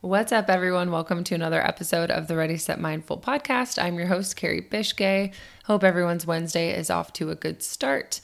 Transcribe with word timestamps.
What's 0.00 0.30
up, 0.30 0.48
everyone? 0.48 0.92
Welcome 0.92 1.24
to 1.24 1.34
another 1.34 1.60
episode 1.60 2.12
of 2.12 2.28
the 2.28 2.36
Ready 2.36 2.56
Set 2.56 2.78
Mindful 2.78 3.18
podcast. 3.18 3.82
I'm 3.82 3.98
your 3.98 4.06
host, 4.06 4.36
Carrie 4.36 4.62
Bishgay. 4.62 5.34
Hope 5.64 5.82
everyone's 5.82 6.24
Wednesday 6.24 6.70
is 6.72 6.88
off 6.88 7.12
to 7.14 7.30
a 7.30 7.34
good 7.34 7.64
start. 7.64 8.20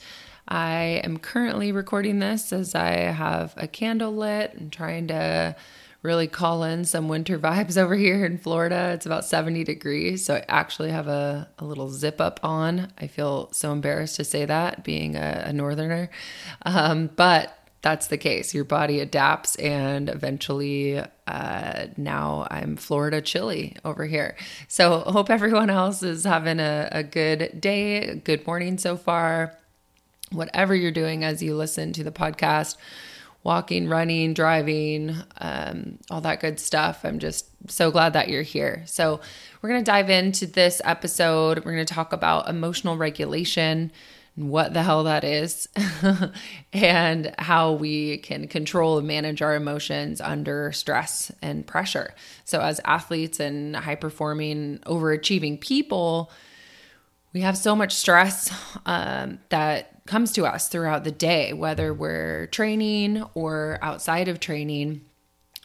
I 0.47 1.01
am 1.03 1.17
currently 1.17 1.73
recording 1.73 2.19
this 2.19 2.53
as 2.53 2.75
I 2.75 2.91
have 2.91 3.53
a 3.57 3.67
candle 3.67 4.15
lit 4.15 4.53
and 4.53 4.71
trying 4.71 5.07
to 5.07 5.53
really 6.01 6.27
call 6.27 6.63
in 6.63 6.85
some 6.85 7.09
winter 7.09 7.37
vibes 7.39 7.75
over 7.75 7.95
here 7.95 8.25
in 8.25 8.37
Florida. 8.37 8.91
It's 8.93 9.05
about 9.05 9.25
70 9.25 9.65
degrees, 9.65 10.23
so 10.23 10.35
I 10.35 10.45
actually 10.47 10.91
have 10.91 11.09
a, 11.09 11.49
a 11.59 11.65
little 11.65 11.89
zip 11.89 12.21
up 12.21 12.39
on. 12.41 12.93
I 12.99 13.07
feel 13.07 13.51
so 13.51 13.73
embarrassed 13.73 14.15
to 14.15 14.23
say 14.23 14.45
that, 14.45 14.85
being 14.85 15.17
a, 15.17 15.43
a 15.47 15.51
northerner. 15.51 16.09
Um, 16.65 17.09
but 17.17 17.64
that's 17.85 18.07
the 18.07 18.17
case. 18.17 18.51
Your 18.55 18.63
body 18.63 18.99
adapts, 18.99 19.55
and 19.57 20.09
eventually, 20.09 21.03
uh, 21.27 21.85
now 21.97 22.47
I'm 22.49 22.77
Florida 22.77 23.21
chilly 23.21 23.77
over 23.85 24.05
here. 24.07 24.35
So, 24.67 25.01
hope 25.01 25.29
everyone 25.29 25.69
else 25.69 26.01
is 26.01 26.23
having 26.23 26.59
a, 26.59 26.89
a 26.91 27.03
good 27.03 27.61
day, 27.61 28.15
good 28.23 28.47
morning 28.47 28.79
so 28.79 28.97
far. 28.97 29.55
Whatever 30.31 30.73
you're 30.73 30.89
doing 30.89 31.23
as 31.23 31.43
you 31.43 31.55
listen 31.55 31.93
to 31.93 32.03
the 32.03 32.11
podcast, 32.11 32.77
walking, 33.43 33.87
running, 33.87 34.33
driving, 34.33 35.15
um, 35.37 35.99
all 36.09 36.21
that 36.21 36.39
good 36.39 36.59
stuff. 36.59 37.05
I'm 37.05 37.19
just 37.19 37.45
so 37.69 37.91
glad 37.91 38.13
that 38.13 38.29
you're 38.29 38.41
here. 38.41 38.81
So, 38.87 39.21
we're 39.61 39.69
going 39.69 39.83
to 39.83 39.91
dive 39.91 40.09
into 40.09 40.47
this 40.47 40.81
episode. 40.83 41.59
We're 41.59 41.73
going 41.73 41.85
to 41.85 41.93
talk 41.93 42.13
about 42.13 42.49
emotional 42.49 42.97
regulation 42.97 43.91
what 44.35 44.73
the 44.73 44.83
hell 44.83 45.05
that 45.05 45.23
is 45.23 45.67
and 46.73 47.33
how 47.39 47.71
we 47.71 48.17
can 48.17 48.47
control 48.47 48.97
and 48.97 49.07
manage 49.07 49.41
our 49.41 49.55
emotions 49.55 50.19
under 50.19 50.73
stress 50.73 51.31
and 51.41 51.65
pressure. 51.65 52.13
So, 52.43 52.59
as 52.59 52.81
athletes 52.83 53.39
and 53.39 53.75
high 53.75 53.95
performing, 53.95 54.79
overachieving 54.85 55.61
people, 55.61 56.31
we 57.33 57.41
have 57.41 57.57
so 57.57 57.75
much 57.75 57.93
stress 57.93 58.53
um, 58.85 59.39
that 59.49 60.05
comes 60.05 60.33
to 60.33 60.45
us 60.45 60.67
throughout 60.67 61.03
the 61.05 61.11
day, 61.11 61.53
whether 61.53 61.93
we're 61.93 62.47
training 62.47 63.23
or 63.33 63.79
outside 63.81 64.27
of 64.27 64.39
training. 64.39 65.01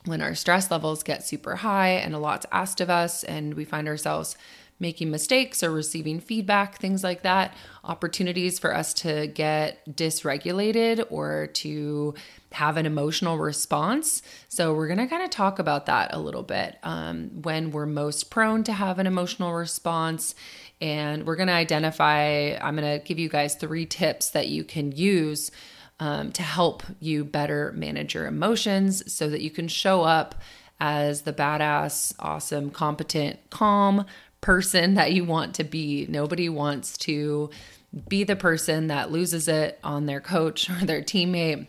When 0.06 0.23
our 0.23 0.34
stress 0.34 0.70
levels 0.70 1.02
get 1.02 1.27
super 1.27 1.56
high 1.56 1.91
and 1.91 2.14
a 2.14 2.19
lot's 2.19 2.47
asked 2.50 2.80
of 2.80 2.89
us, 2.89 3.23
and 3.23 3.52
we 3.52 3.67
find 3.67 3.86
ourselves 3.86 4.34
making 4.81 5.11
mistakes 5.11 5.62
or 5.62 5.70
receiving 5.70 6.19
feedback, 6.19 6.78
things 6.78 7.05
like 7.05 7.23
that, 7.23 7.55
opportunities 7.84 8.59
for 8.59 8.75
us 8.75 8.92
to 8.95 9.28
get 9.28 9.84
dysregulated 9.95 11.05
or 11.11 11.48
to 11.48 12.14
have 12.53 12.77
an 12.77 12.86
emotional 12.86 13.39
response. 13.39 14.23
So, 14.48 14.75
we're 14.75 14.89
going 14.89 14.98
to 14.98 15.06
kind 15.06 15.23
of 15.23 15.31
talk 15.31 15.58
about 15.58 15.86
that 15.86 16.12
a 16.12 16.19
little 16.19 16.42
bit 16.42 16.78
um, 16.83 17.42
when 17.42 17.70
we're 17.70 17.86
most 17.86 18.31
prone 18.31 18.64
to 18.64 18.73
have 18.73 18.98
an 18.98 19.06
emotional 19.06 19.53
response. 19.53 20.34
And 20.81 21.27
we're 21.27 21.36
going 21.36 21.48
to 21.48 21.53
identify, 21.53 22.56
I'm 22.61 22.75
going 22.75 22.98
to 22.98 23.05
give 23.05 23.19
you 23.19 23.28
guys 23.28 23.55
three 23.55 23.84
tips 23.84 24.31
that 24.31 24.48
you 24.48 24.64
can 24.64 24.92
use 24.92 25.51
um, 26.01 26.33
to 26.33 26.42
help 26.42 26.83
you 26.98 27.25
better 27.25 27.73
manage 27.77 28.14
your 28.14 28.27
emotions 28.27 29.12
so 29.12 29.28
that 29.28 29.42
you 29.42 29.51
can 29.51 29.69
show 29.69 30.03
up 30.03 30.34
as 30.81 31.23
the 31.23 31.33
badass, 31.33 32.14
awesome, 32.19 32.70
competent, 32.70 33.39
calm, 33.51 34.06
person 34.41 34.94
that 34.94 35.12
you 35.12 35.24
want 35.24 35.55
to 35.56 35.64
be. 35.64 36.06
Nobody 36.08 36.48
wants 36.48 36.96
to 36.98 37.50
be 38.08 38.24
the 38.24 38.36
person 38.36 38.86
that 38.86 39.10
loses 39.10 39.48
it 39.48 39.78
on 39.83 40.06
their 40.06 40.20
coach 40.20 40.70
or 40.70 40.84
their 40.86 41.02
teammate 41.02 41.66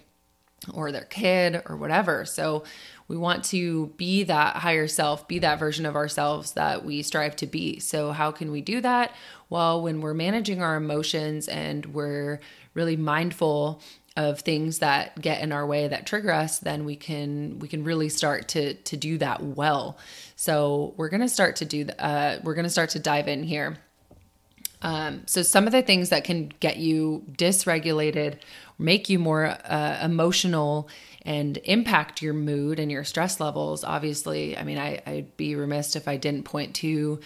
or 0.74 0.92
their 0.92 1.06
kid 1.06 1.62
or 1.66 1.76
whatever. 1.76 2.26
So 2.26 2.64
we 3.08 3.18
want 3.18 3.44
to 3.46 3.88
be 3.98 4.24
that 4.24 4.58
higher 4.58 4.88
self, 4.88 5.28
be 5.28 5.40
that 5.40 5.60
version 5.60 5.86
of 5.86 5.96
ourselves 5.96 6.54
that 6.54 6.86
we 6.86 7.02
strive 7.02 7.36
to 7.38 7.48
be. 7.48 7.80
So, 7.80 8.14
how 8.14 8.32
can 8.32 8.52
we 8.52 8.62
do 8.62 8.80
that? 8.80 9.14
Well, 9.50 9.82
when 9.82 10.00
we're 10.00 10.14
managing 10.14 10.62
our 10.62 10.78
emotions 10.78 11.50
and 11.50 11.88
we're 11.88 12.40
really 12.74 12.96
mindful 12.96 13.82
of 14.18 14.42
things 14.42 14.80
that 14.80 15.20
get 15.22 15.42
in 15.42 15.52
our 15.52 15.66
way 15.66 15.88
that 15.88 16.06
trigger 16.06 16.32
us 16.32 16.60
then 16.60 16.84
we 16.84 16.98
can 16.98 17.60
we 17.60 17.68
can 17.68 17.84
really 17.84 18.10
start 18.10 18.50
to 18.50 18.74
to 18.74 18.98
do 18.98 19.18
that 19.18 19.42
well. 19.42 19.98
So 20.36 20.94
we're 20.98 21.10
going 21.10 21.22
to 21.22 21.30
start 21.30 21.58
to 21.58 21.66
do 21.66 21.88
uh 21.98 22.38
we're 22.44 22.56
going 22.56 22.66
to 22.66 22.70
start 22.70 22.92
to 22.92 23.00
dive 23.00 23.28
in 23.28 23.44
here. 23.44 23.78
Um, 24.84 25.22
so 25.28 25.44
some 25.44 25.68
of 25.68 25.74
the 25.74 25.84
things 25.84 26.10
that 26.10 26.24
can 26.24 26.52
get 26.60 26.78
you 26.78 27.24
dysregulated 27.38 28.40
make 28.80 29.10
you 29.10 29.20
more 29.20 29.46
uh, 29.46 30.00
emotional 30.04 30.90
and 31.22 31.60
impact 31.66 32.24
your 32.24 32.34
mood 32.34 32.80
and 32.80 32.92
your 32.92 33.04
stress 33.04 33.40
levels 33.40 33.84
obviously 33.84 34.58
i 34.58 34.64
mean 34.64 34.80
I, 34.80 35.04
i'd 35.06 35.38
be 35.38 35.54
remiss 35.56 35.96
if 35.96 36.08
i 36.08 36.18
didn't 36.18 36.46
point 36.46 36.74
to 36.78 37.20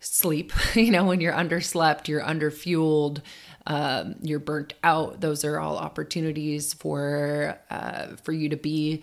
sleep. 0.00 0.52
You 0.74 0.90
know 0.90 1.04
when 1.04 1.20
you're 1.20 1.32
underslept 1.32 2.08
you're 2.08 2.22
underfueled 2.22 3.22
um, 3.70 4.16
you're 4.20 4.40
burnt 4.40 4.74
out. 4.82 5.20
Those 5.20 5.44
are 5.44 5.60
all 5.60 5.78
opportunities 5.78 6.74
for 6.74 7.56
uh, 7.70 8.16
for 8.24 8.32
you 8.32 8.48
to 8.48 8.56
be 8.56 9.02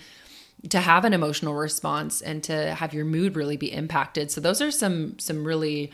to 0.70 0.82
have 0.82 1.06
an 1.06 1.14
emotional 1.14 1.54
response 1.54 2.22
and 2.22 2.44
to 2.44 2.76
have 2.76 2.94
your 2.94 3.06
mood 3.06 3.38
really 3.38 3.56
be 3.56 3.72
impacted. 3.72 4.30
So 4.30 4.42
those 4.42 4.62
are 4.62 4.70
some 4.70 5.18
some 5.20 5.46
really 5.46 5.94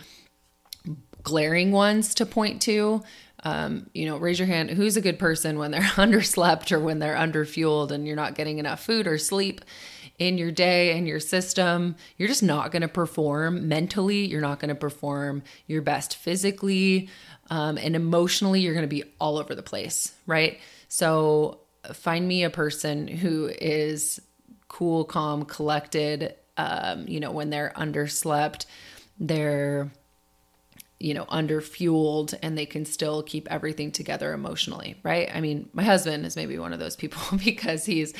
glaring 1.21 1.71
ones 1.71 2.15
to 2.15 2.25
point 2.25 2.63
to. 2.63 3.03
Um, 3.45 3.91
you 3.93 4.07
know, 4.07 4.17
raise 4.17 4.39
your 4.39 4.47
hand. 4.47 4.71
Who's 4.71 4.97
a 4.97 5.01
good 5.01 5.19
person 5.19 5.59
when 5.59 5.69
they're 5.69 5.81
underslept 5.81 6.71
or 6.71 6.79
when 6.79 6.97
they're 6.97 7.15
underfueled 7.15 7.91
and 7.91 8.07
you're 8.07 8.15
not 8.15 8.33
getting 8.33 8.57
enough 8.57 8.83
food 8.83 9.05
or 9.05 9.19
sleep 9.19 9.61
in 10.17 10.39
your 10.39 10.49
day 10.49 10.97
and 10.97 11.07
your 11.07 11.19
system? 11.19 11.95
You're 12.17 12.29
just 12.29 12.41
not 12.41 12.71
going 12.71 12.81
to 12.81 12.87
perform 12.87 13.67
mentally. 13.67 14.25
You're 14.25 14.41
not 14.41 14.59
going 14.59 14.69
to 14.69 14.75
perform 14.75 15.43
your 15.67 15.83
best 15.83 16.15
physically. 16.15 17.09
Um, 17.53 17.77
and 17.77 17.95
emotionally, 17.95 18.61
you're 18.61 18.73
going 18.73 18.81
to 18.81 18.87
be 18.87 19.03
all 19.21 19.37
over 19.37 19.53
the 19.53 19.61
place, 19.61 20.11
right? 20.25 20.59
So 20.87 21.59
find 21.93 22.27
me 22.27 22.43
a 22.43 22.49
person 22.49 23.07
who 23.07 23.45
is 23.61 24.19
cool, 24.69 25.03
calm, 25.03 25.45
collected. 25.45 26.33
Um, 26.57 27.07
you 27.07 27.19
know, 27.19 27.29
when 27.29 27.51
they're 27.51 27.71
underslept, 27.75 28.65
they're 29.19 29.91
you 30.99 31.13
know, 31.13 31.25
underfueled 31.25 32.33
and 32.41 32.57
they 32.57 32.65
can 32.65 32.85
still 32.85 33.21
keep 33.21 33.51
everything 33.51 33.91
together 33.91 34.33
emotionally, 34.33 34.95
right? 35.03 35.29
I 35.31 35.41
mean, 35.41 35.69
my 35.73 35.83
husband 35.83 36.25
is 36.25 36.35
maybe 36.35 36.57
one 36.57 36.73
of 36.73 36.79
those 36.79 36.95
people 36.95 37.37
because 37.43 37.85
he's 37.85 38.13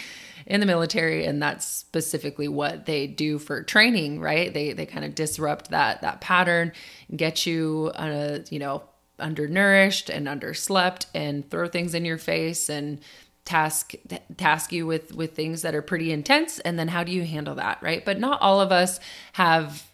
in 0.45 0.59
the 0.59 0.65
military 0.67 1.25
and 1.25 1.41
that's 1.41 1.65
specifically 1.65 2.49
what 2.49 2.85
they 2.85 3.07
do 3.07 3.39
for 3.39 3.63
training, 3.63 4.19
right? 4.19 4.53
They 4.53 4.73
they 4.73 4.85
kind 4.85 5.05
of 5.05 5.15
disrupt 5.15 5.71
that 5.71 6.01
that 6.01 6.21
pattern, 6.21 6.71
get 7.15 7.47
you 7.47 7.91
uh, 7.95 8.39
you 8.51 8.59
know, 8.59 8.83
undernourished 9.19 10.09
and 10.09 10.27
underslept 10.27 11.05
and 11.13 11.49
throw 11.49 11.67
things 11.67 11.93
in 11.93 12.05
your 12.05 12.17
face 12.17 12.69
and 12.69 12.99
task 13.45 13.93
task 14.37 14.71
you 14.71 14.87
with 14.87 15.13
with 15.13 15.35
things 15.35 15.61
that 15.61 15.75
are 15.75 15.81
pretty 15.81 16.11
intense. 16.11 16.59
And 16.59 16.79
then 16.79 16.87
how 16.87 17.03
do 17.03 17.11
you 17.11 17.23
handle 17.23 17.55
that 17.55 17.79
right? 17.81 18.03
But 18.03 18.19
not 18.19 18.41
all 18.41 18.61
of 18.61 18.71
us 18.71 18.99
have 19.33 19.85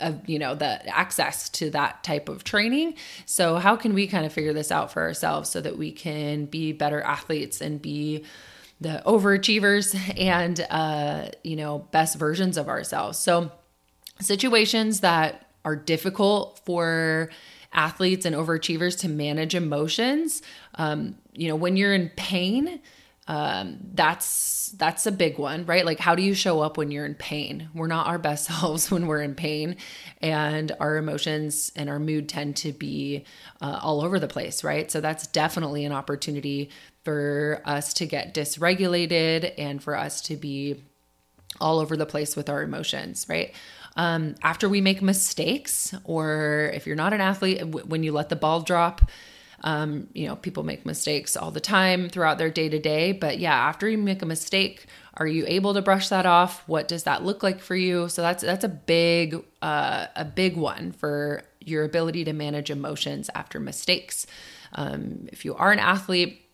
a, 0.00 0.14
you 0.26 0.38
know 0.38 0.54
the 0.54 0.86
access 0.88 1.48
to 1.50 1.70
that 1.70 2.04
type 2.04 2.28
of 2.28 2.44
training. 2.44 2.94
So 3.26 3.56
how 3.56 3.76
can 3.76 3.94
we 3.94 4.06
kind 4.06 4.24
of 4.24 4.32
figure 4.32 4.52
this 4.52 4.70
out 4.70 4.92
for 4.92 5.02
ourselves 5.02 5.50
so 5.50 5.60
that 5.60 5.76
we 5.76 5.92
can 5.92 6.46
be 6.46 6.72
better 6.72 7.02
athletes 7.02 7.60
and 7.60 7.82
be 7.82 8.24
the 8.80 9.02
overachievers 9.06 9.96
and 10.18 10.64
uh 10.70 11.30
you 11.42 11.56
know 11.56 11.80
best 11.90 12.16
versions 12.16 12.56
of 12.56 12.68
ourselves? 12.68 13.18
So 13.18 13.50
situations 14.20 15.00
that 15.00 15.46
are 15.64 15.76
difficult 15.76 16.60
for 16.64 17.30
athletes 17.72 18.24
and 18.24 18.34
overachievers 18.34 18.98
to 19.00 19.08
manage 19.08 19.54
emotions. 19.54 20.42
Um, 20.74 21.16
you 21.32 21.48
know, 21.48 21.56
when 21.56 21.76
you're 21.76 21.94
in 21.94 22.10
pain, 22.16 22.80
um, 23.28 23.78
that's 23.92 24.70
that's 24.78 25.06
a 25.06 25.12
big 25.12 25.38
one, 25.38 25.66
right? 25.66 25.84
Like, 25.84 26.00
how 26.00 26.14
do 26.14 26.22
you 26.22 26.32
show 26.32 26.60
up 26.60 26.78
when 26.78 26.90
you're 26.90 27.04
in 27.04 27.14
pain? 27.14 27.68
We're 27.74 27.86
not 27.86 28.06
our 28.06 28.18
best 28.18 28.46
selves 28.60 28.90
when 28.90 29.06
we're 29.06 29.20
in 29.20 29.34
pain, 29.34 29.76
and 30.22 30.72
our 30.80 30.96
emotions 30.96 31.70
and 31.76 31.90
our 31.90 31.98
mood 31.98 32.28
tend 32.28 32.56
to 32.56 32.72
be 32.72 33.24
uh, 33.60 33.80
all 33.82 34.00
over 34.00 34.18
the 34.18 34.28
place, 34.28 34.64
right? 34.64 34.90
So 34.90 35.02
that's 35.02 35.26
definitely 35.26 35.84
an 35.84 35.92
opportunity 35.92 36.70
for 37.04 37.60
us 37.66 37.92
to 37.94 38.06
get 38.06 38.34
dysregulated 38.34 39.52
and 39.58 39.82
for 39.82 39.94
us 39.96 40.22
to 40.22 40.36
be 40.36 40.82
all 41.60 41.80
over 41.80 41.96
the 41.96 42.06
place 42.06 42.34
with 42.34 42.48
our 42.48 42.62
emotions, 42.62 43.26
right? 43.28 43.54
Um, 43.98 44.36
after 44.42 44.68
we 44.68 44.80
make 44.80 45.02
mistakes, 45.02 45.92
or 46.04 46.70
if 46.72 46.86
you're 46.86 46.94
not 46.94 47.12
an 47.12 47.20
athlete, 47.20 47.58
w- 47.58 47.84
when 47.84 48.04
you 48.04 48.12
let 48.12 48.28
the 48.28 48.36
ball 48.36 48.60
drop, 48.60 49.10
um, 49.64 50.06
you 50.14 50.28
know, 50.28 50.36
people 50.36 50.62
make 50.62 50.86
mistakes 50.86 51.36
all 51.36 51.50
the 51.50 51.60
time 51.60 52.08
throughout 52.08 52.38
their 52.38 52.48
day 52.48 52.68
to 52.68 52.78
day. 52.78 53.10
But 53.10 53.40
yeah, 53.40 53.54
after 53.54 53.88
you 53.88 53.98
make 53.98 54.22
a 54.22 54.26
mistake, 54.26 54.86
are 55.14 55.26
you 55.26 55.44
able 55.48 55.74
to 55.74 55.82
brush 55.82 56.10
that 56.10 56.26
off? 56.26 56.62
What 56.68 56.86
does 56.86 57.02
that 57.02 57.24
look 57.24 57.42
like 57.42 57.60
for 57.60 57.74
you? 57.74 58.08
So 58.08 58.22
that's 58.22 58.44
that's 58.44 58.62
a 58.62 58.68
big 58.68 59.44
uh, 59.60 60.06
a 60.14 60.24
big 60.24 60.56
one 60.56 60.92
for 60.92 61.42
your 61.58 61.82
ability 61.82 62.24
to 62.24 62.32
manage 62.32 62.70
emotions 62.70 63.28
after 63.34 63.58
mistakes. 63.58 64.28
Um, 64.74 65.28
if 65.32 65.44
you 65.44 65.56
are 65.56 65.72
an 65.72 65.80
athlete, 65.80 66.44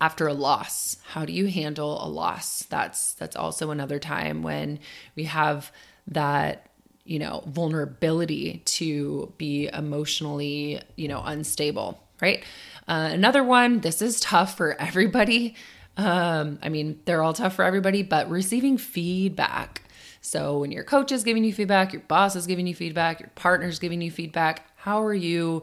after 0.00 0.28
a 0.28 0.32
loss 0.32 0.96
how 1.08 1.24
do 1.24 1.32
you 1.32 1.48
handle 1.48 2.06
a 2.06 2.06
loss 2.06 2.62
that's 2.70 3.14
that's 3.14 3.34
also 3.34 3.72
another 3.72 3.98
time 3.98 4.40
when 4.40 4.78
we 5.16 5.24
have 5.24 5.72
that 6.06 6.69
you 7.04 7.18
know 7.18 7.42
vulnerability 7.46 8.62
to 8.64 9.32
be 9.38 9.68
emotionally 9.68 10.80
you 10.96 11.08
know 11.08 11.22
unstable 11.24 12.02
right 12.20 12.44
uh, 12.88 13.10
another 13.12 13.42
one 13.42 13.80
this 13.80 14.02
is 14.02 14.20
tough 14.20 14.56
for 14.56 14.80
everybody 14.80 15.54
um, 15.96 16.58
i 16.62 16.68
mean 16.68 17.00
they're 17.04 17.22
all 17.22 17.34
tough 17.34 17.54
for 17.54 17.64
everybody 17.64 18.02
but 18.02 18.28
receiving 18.30 18.76
feedback 18.78 19.82
so 20.22 20.58
when 20.58 20.70
your 20.70 20.84
coach 20.84 21.10
is 21.10 21.24
giving 21.24 21.44
you 21.44 21.52
feedback 21.52 21.92
your 21.92 22.02
boss 22.02 22.36
is 22.36 22.46
giving 22.46 22.66
you 22.66 22.74
feedback 22.74 23.20
your 23.20 23.30
partner's 23.30 23.78
giving 23.78 24.00
you 24.00 24.10
feedback 24.10 24.70
how 24.76 25.02
are 25.02 25.14
you 25.14 25.62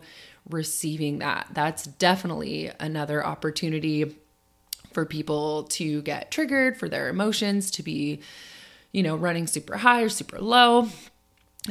receiving 0.50 1.20
that. 1.20 1.48
That's 1.54 1.84
definitely 1.84 2.72
another 2.80 3.26
opportunity 3.26 4.18
for 4.94 5.06
people 5.06 5.64
to 5.64 6.02
get 6.02 6.32
triggered, 6.32 6.78
for 6.78 6.90
their 6.90 7.10
emotions 7.10 7.70
to 7.72 7.84
be, 7.84 8.22
you 8.92 9.04
know, 9.04 9.16
running 9.16 9.48
super 9.48 9.78
high 9.78 10.02
or 10.02 10.10
super 10.10 10.40
low. 10.40 10.90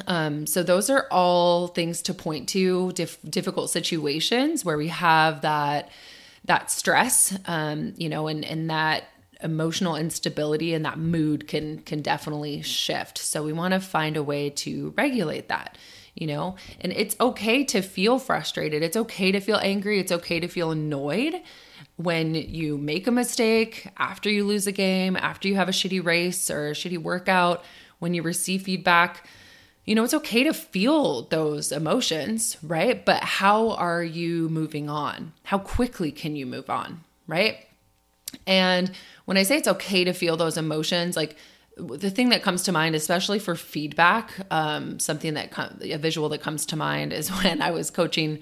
Um, 0.06 0.47
so 0.47 0.62
those 0.62 0.91
are 0.91 1.06
all 1.11 1.69
things 1.69 2.03
to 2.03 2.15
point 2.15 2.49
to 2.50 2.93
dif- 2.93 3.19
difficult 3.29 3.71
situations 3.71 4.65
where 4.65 4.77
we 4.77 4.88
have 4.88 5.41
that 5.43 5.91
that 6.44 6.71
stress, 6.71 7.37
um, 7.47 7.94
you 7.97 8.09
know, 8.09 8.29
and 8.29 8.44
and 8.44 8.71
that 8.71 9.05
emotional 9.43 9.97
instability 9.97 10.73
and 10.75 10.85
that 10.85 10.99
mood 10.99 11.49
can 11.49 11.79
can 11.81 12.03
definitely 12.03 12.62
shift. 12.62 13.19
So 13.19 13.43
we 13.43 13.53
want 13.53 13.75
to 13.75 13.81
find 13.81 14.17
a 14.17 14.23
way 14.23 14.50
to 14.50 14.93
regulate 14.97 15.49
that 15.49 15.77
you 16.17 16.27
know? 16.27 16.56
And 16.81 16.93
it's 16.93 17.15
okay 17.21 17.62
to 17.65 17.83
feel 17.83 18.19
frustrated. 18.19 18.83
It's 18.83 18.97
okay 18.97 19.31
to 19.33 19.41
feel 19.41 19.59
angry. 19.59 20.00
It's 20.00 20.11
okay 20.11 20.41
to 20.41 20.49
feel 20.49 20.71
annoyed 20.71 21.43
when 21.97 22.35
you 22.35 22.79
make 22.79 23.06
a 23.06 23.11
mistake, 23.11 23.88
after 23.97 24.31
you 24.31 24.44
lose 24.44 24.67
a 24.67 24.73
game, 24.73 25.17
after 25.17 25.47
you 25.47 25.56
have 25.56 25.69
a 25.69 25.73
shitty 25.73 26.05
race 26.05 26.50
or 26.50 26.69
a 26.69 26.73
shitty 26.73 26.99
workout, 26.99 27.65
when 27.99 28.15
you 28.15 28.23
receive 28.23 28.62
feedback. 28.62 29.27
You 29.87 29.94
know, 29.94 30.05
it's 30.05 30.15
okay 30.15 30.43
to 30.44 30.53
feel 30.53 31.23
those 31.23 31.71
emotions, 31.71 32.56
right? 32.62 33.05
But 33.05 33.23
how 33.23 33.71
are 33.71 34.03
you 34.03 34.49
moving 34.49 34.91
on? 34.91 35.33
How 35.44 35.59
quickly 35.59 36.11
can 36.11 36.35
you 36.35 36.44
move 36.44 36.69
on, 36.69 37.05
right? 37.29 37.59
And 38.47 38.91
when 39.25 39.37
I 39.37 39.44
say 39.44 39.56
it's 39.56 39.69
okay 39.69 40.05
to 40.05 40.12
feel 40.12 40.37
those 40.37 40.56
emotions, 40.56 41.17
like 41.17 41.37
the 41.77 42.11
thing 42.11 42.31
that 42.31 42.43
comes 42.43 42.65
to 42.65 42.73
mind, 42.73 42.94
especially 42.94 43.38
for 43.38 43.55
feedback, 43.55 44.33
um, 44.50 44.99
something 44.99 45.35
that 45.35 45.50
com- 45.50 45.79
a 45.83 45.99
visual 45.99 46.29
that 46.31 46.41
comes 46.43 46.67
to 46.67 46.77
mind 46.77 47.12
is 47.12 47.29
when 47.43 47.62
I 47.62 47.71
was 47.71 47.91
coaching 47.91 48.41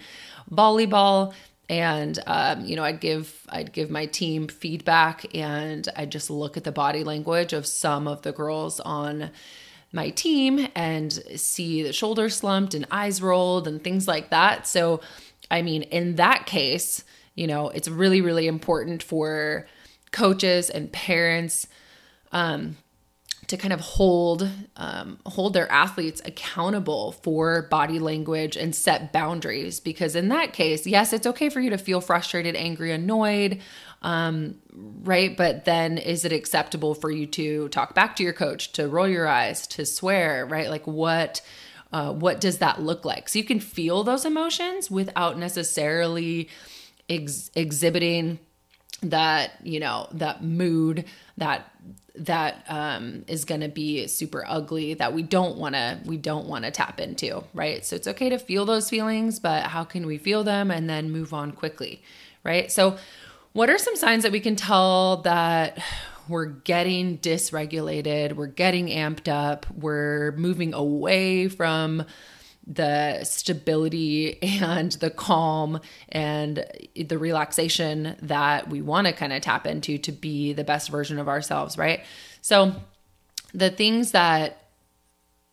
volleyball, 0.50 1.34
and 1.68 2.18
um, 2.26 2.64
you 2.64 2.76
know, 2.76 2.84
I'd 2.84 3.00
give 3.00 3.46
I'd 3.48 3.72
give 3.72 3.90
my 3.90 4.06
team 4.06 4.48
feedback, 4.48 5.34
and 5.34 5.88
I'd 5.96 6.10
just 6.12 6.30
look 6.30 6.56
at 6.56 6.64
the 6.64 6.72
body 6.72 7.04
language 7.04 7.52
of 7.52 7.66
some 7.66 8.06
of 8.06 8.22
the 8.22 8.32
girls 8.32 8.80
on 8.80 9.30
my 9.94 10.10
team 10.10 10.68
and 10.74 11.12
see 11.36 11.82
the 11.82 11.92
shoulders 11.92 12.36
slumped 12.36 12.74
and 12.74 12.86
eyes 12.90 13.22
rolled 13.22 13.68
and 13.68 13.82
things 13.82 14.08
like 14.08 14.30
that. 14.30 14.66
So, 14.66 15.00
I 15.50 15.62
mean, 15.62 15.82
in 15.82 16.16
that 16.16 16.46
case, 16.46 17.04
you 17.34 17.46
know, 17.46 17.68
it's 17.70 17.88
really 17.88 18.20
really 18.20 18.46
important 18.46 19.02
for 19.02 19.66
coaches 20.10 20.70
and 20.70 20.92
parents 20.92 21.66
um, 22.32 22.76
to 23.46 23.56
kind 23.56 23.72
of 23.72 23.80
hold 23.80 24.48
um, 24.76 25.18
hold 25.26 25.52
their 25.52 25.70
athletes 25.70 26.22
accountable 26.24 27.12
for 27.12 27.62
body 27.62 27.98
language 27.98 28.56
and 28.56 28.74
set 28.74 29.12
boundaries 29.12 29.80
because 29.80 30.16
in 30.16 30.28
that 30.28 30.52
case 30.52 30.86
yes 30.86 31.12
it's 31.12 31.26
okay 31.26 31.48
for 31.48 31.60
you 31.60 31.70
to 31.70 31.78
feel 31.78 32.00
frustrated 32.00 32.56
angry 32.56 32.90
annoyed 32.90 33.60
um, 34.04 34.56
right 35.02 35.34
but 35.36 35.64
then 35.64 35.98
is 35.98 36.24
it 36.24 36.32
acceptable 36.32 36.94
for 36.94 37.10
you 37.10 37.26
to 37.26 37.68
talk 37.70 37.94
back 37.94 38.14
to 38.14 38.22
your 38.22 38.34
coach 38.34 38.70
to 38.72 38.86
roll 38.86 39.08
your 39.08 39.26
eyes 39.26 39.66
to 39.66 39.84
swear 39.84 40.46
right? 40.46 40.68
Like 40.70 40.86
what 40.86 41.40
uh, 41.92 42.12
what 42.12 42.40
does 42.40 42.58
that 42.58 42.82
look 42.82 43.04
like? 43.04 43.28
So 43.28 43.38
you 43.38 43.44
can 43.44 43.60
feel 43.60 44.02
those 44.02 44.24
emotions 44.24 44.90
without 44.90 45.38
necessarily 45.38 46.48
ex- 47.08 47.52
exhibiting 47.54 48.40
that 49.00 49.52
you 49.62 49.80
know 49.80 50.08
that 50.12 50.42
mood 50.42 51.04
that 51.36 51.70
that 52.16 52.64
um, 52.68 53.24
is 53.26 53.44
going 53.44 53.60
to 53.60 53.68
be 53.68 54.06
super 54.06 54.44
ugly 54.46 54.94
that 54.94 55.12
we 55.12 55.22
don't 55.22 55.56
want 55.56 55.74
to 55.74 55.98
we 56.04 56.16
don't 56.16 56.46
want 56.46 56.64
to 56.64 56.70
tap 56.70 57.00
into 57.00 57.42
right? 57.54 57.84
So 57.86 57.96
it's 57.96 58.08
okay 58.08 58.28
to 58.28 58.38
feel 58.38 58.66
those 58.66 58.90
feelings 58.90 59.40
but 59.40 59.64
how 59.64 59.84
can 59.84 60.06
we 60.06 60.18
feel 60.18 60.44
them 60.44 60.70
and 60.70 60.90
then 60.90 61.10
move 61.10 61.32
on 61.32 61.52
quickly 61.52 62.02
right? 62.44 62.70
So 62.70 62.98
what 63.54 63.70
are 63.70 63.78
some 63.78 63.96
signs 63.96 64.22
that 64.24 64.32
we 64.32 64.40
can 64.40 64.56
tell 64.56 65.18
that 65.22 65.82
we're 66.28 66.46
getting 66.46 67.18
dysregulated 67.18 68.34
we're 68.34 68.46
getting 68.46 68.88
amped 68.88 69.28
up 69.28 69.66
we're 69.74 70.32
moving 70.32 70.74
away 70.74 71.48
from 71.48 72.04
the 72.66 73.22
stability 73.24 74.42
and 74.42 74.92
the 74.92 75.10
calm 75.10 75.80
and 76.08 76.64
the 76.96 77.18
relaxation 77.18 78.16
that 78.22 78.68
we 78.68 78.80
want 78.80 79.06
to 79.06 79.12
kind 79.12 79.32
of 79.32 79.42
tap 79.42 79.66
into 79.66 79.98
to 79.98 80.12
be 80.12 80.52
the 80.52 80.64
best 80.64 80.90
version 80.90 81.18
of 81.18 81.28
ourselves, 81.28 81.76
right? 81.76 82.04
So 82.40 82.74
the 83.52 83.70
things 83.70 84.12
that 84.12 84.60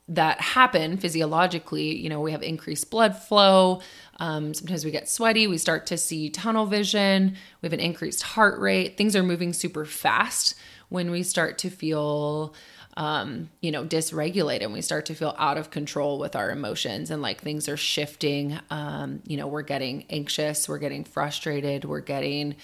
that 0.07 0.42
happen 0.42 0.98
physiologically, 0.98 1.95
you 1.95 2.09
know, 2.09 2.19
we 2.19 2.33
have 2.33 2.44
increased 2.44 2.92
blood 2.92 3.15
flow. 3.15 3.81
Um, 4.21 4.53
sometimes 4.53 4.85
we 4.85 4.91
get 4.91 5.09
sweaty. 5.09 5.47
We 5.47 5.57
start 5.57 5.88
to 5.88 5.97
see 5.97 6.29
tunnel 6.29 6.68
vision. 6.68 7.35
We 7.62 7.65
have 7.65 7.73
an 7.73 7.79
increased 7.79 8.21
heart 8.21 8.59
rate. 8.59 8.95
Things 8.95 9.15
are 9.15 9.23
moving 9.23 9.51
super 9.51 9.83
fast 9.83 10.53
when 10.89 11.09
we 11.09 11.23
start 11.23 11.57
to 11.59 11.71
feel 11.71 12.53
um, 12.97 13.50
you 13.62 13.71
know, 13.71 13.83
dysregulated 13.83 14.63
and 14.63 14.73
we 14.73 14.81
start 14.81 15.06
to 15.07 15.15
feel 15.15 15.33
out 15.39 15.57
of 15.57 15.71
control 15.71 16.19
with 16.19 16.35
our 16.35 16.51
emotions 16.51 17.09
and 17.09 17.21
like 17.21 17.41
things 17.41 17.68
are 17.68 17.77
shifting. 17.77 18.59
Um, 18.69 19.21
you 19.25 19.38
know, 19.38 19.47
we're 19.47 19.62
getting 19.63 20.06
anxious, 20.09 20.69
we're 20.69 20.77
getting 20.77 21.03
frustrated, 21.03 21.85
we're 21.85 22.01
getting 22.01 22.56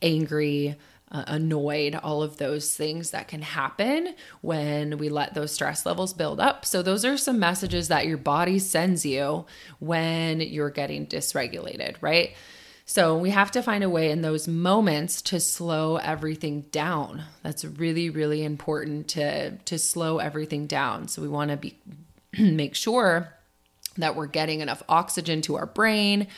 angry, 0.00 0.76
uh, 1.10 1.24
annoyed, 1.26 1.94
all 1.94 2.22
of 2.22 2.36
those 2.38 2.74
things 2.74 3.12
that 3.12 3.28
can 3.28 3.42
happen 3.42 4.14
when 4.40 4.98
we 4.98 5.08
let 5.08 5.34
those 5.34 5.52
stress 5.52 5.86
levels 5.86 6.12
build 6.12 6.40
up. 6.40 6.64
So, 6.64 6.82
those 6.82 7.04
are 7.04 7.16
some 7.16 7.38
messages 7.38 7.88
that 7.88 8.06
your 8.06 8.18
body 8.18 8.58
sends 8.58 9.06
you 9.06 9.46
when 9.78 10.40
you're 10.40 10.70
getting 10.70 11.06
dysregulated, 11.06 11.96
right? 12.00 12.34
So 12.88 13.18
we 13.18 13.30
have 13.30 13.50
to 13.50 13.62
find 13.64 13.82
a 13.82 13.90
way 13.90 14.12
in 14.12 14.22
those 14.22 14.46
moments 14.46 15.20
to 15.22 15.40
slow 15.40 15.96
everything 15.96 16.62
down. 16.70 17.24
That's 17.42 17.64
really, 17.64 18.10
really 18.10 18.44
important 18.44 19.08
to 19.08 19.56
to 19.56 19.76
slow 19.76 20.18
everything 20.18 20.68
down. 20.68 21.08
So 21.08 21.20
we 21.20 21.26
want 21.26 21.50
to 21.50 21.56
be 21.56 21.76
make 22.38 22.76
sure 22.76 23.32
that 23.96 24.14
we're 24.14 24.26
getting 24.26 24.60
enough 24.60 24.84
oxygen 24.88 25.42
to 25.42 25.56
our 25.56 25.66
brain, 25.66 26.28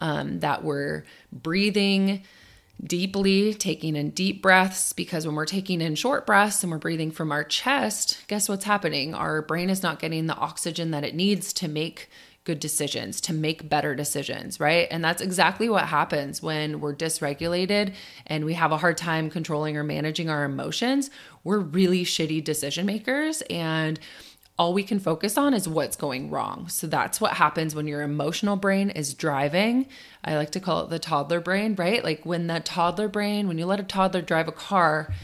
um, 0.00 0.40
that 0.40 0.64
we're 0.64 1.04
breathing 1.30 2.22
deeply, 2.82 3.54
taking 3.54 3.96
in 3.96 4.10
deep 4.10 4.40
breaths, 4.40 4.92
because 4.92 5.26
when 5.26 5.34
we're 5.34 5.44
taking 5.44 5.80
in 5.80 5.94
short 5.94 6.26
breaths 6.26 6.62
and 6.62 6.70
we're 6.70 6.78
breathing 6.78 7.10
from 7.10 7.32
our 7.32 7.44
chest, 7.44 8.18
guess 8.28 8.48
what's 8.48 8.64
happening? 8.64 9.14
Our 9.14 9.42
brain 9.42 9.70
is 9.70 9.82
not 9.82 9.98
getting 9.98 10.26
the 10.26 10.36
oxygen 10.36 10.90
that 10.92 11.04
it 11.04 11.14
needs 11.14 11.52
to 11.54 11.68
make 11.68 12.08
good 12.44 12.60
decisions, 12.60 13.20
to 13.20 13.34
make 13.34 13.68
better 13.68 13.94
decisions, 13.94 14.58
right? 14.58 14.88
And 14.90 15.04
that's 15.04 15.20
exactly 15.20 15.68
what 15.68 15.84
happens 15.84 16.42
when 16.42 16.80
we're 16.80 16.94
dysregulated 16.94 17.92
and 18.26 18.44
we 18.44 18.54
have 18.54 18.72
a 18.72 18.78
hard 18.78 18.96
time 18.96 19.28
controlling 19.28 19.76
or 19.76 19.84
managing 19.84 20.30
our 20.30 20.44
emotions. 20.44 21.10
We're 21.44 21.58
really 21.58 22.04
shitty 22.04 22.42
decision 22.42 22.86
makers 22.86 23.42
and 23.50 24.00
all 24.58 24.74
we 24.74 24.82
can 24.82 24.98
focus 24.98 25.38
on 25.38 25.54
is 25.54 25.68
what's 25.68 25.96
going 25.96 26.30
wrong. 26.30 26.68
So 26.68 26.86
that's 26.88 27.20
what 27.20 27.34
happens 27.34 27.74
when 27.74 27.86
your 27.86 28.02
emotional 28.02 28.56
brain 28.56 28.90
is 28.90 29.14
driving. 29.14 29.86
I 30.24 30.36
like 30.36 30.50
to 30.52 30.60
call 30.60 30.84
it 30.84 30.90
the 30.90 30.98
toddler 30.98 31.40
brain, 31.40 31.76
right? 31.76 32.02
Like 32.02 32.26
when 32.26 32.48
that 32.48 32.64
toddler 32.64 33.08
brain, 33.08 33.46
when 33.46 33.58
you 33.58 33.66
let 33.66 33.78
a 33.78 33.84
toddler 33.84 34.20
drive 34.20 34.48
a 34.48 34.52
car, 34.52 35.14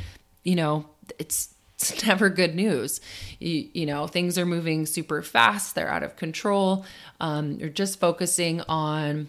you 0.44 0.54
know, 0.54 0.86
it's 1.18 1.54
it's 1.76 2.06
never 2.06 2.28
good 2.28 2.54
news. 2.54 3.00
You, 3.40 3.68
you 3.72 3.86
know, 3.86 4.06
things 4.06 4.38
are 4.38 4.46
moving 4.46 4.86
super 4.86 5.20
fast, 5.22 5.74
they're 5.74 5.88
out 5.90 6.04
of 6.04 6.14
control. 6.14 6.84
Um, 7.20 7.52
you're 7.52 7.68
just 7.68 7.98
focusing 7.98 8.60
on 8.62 9.28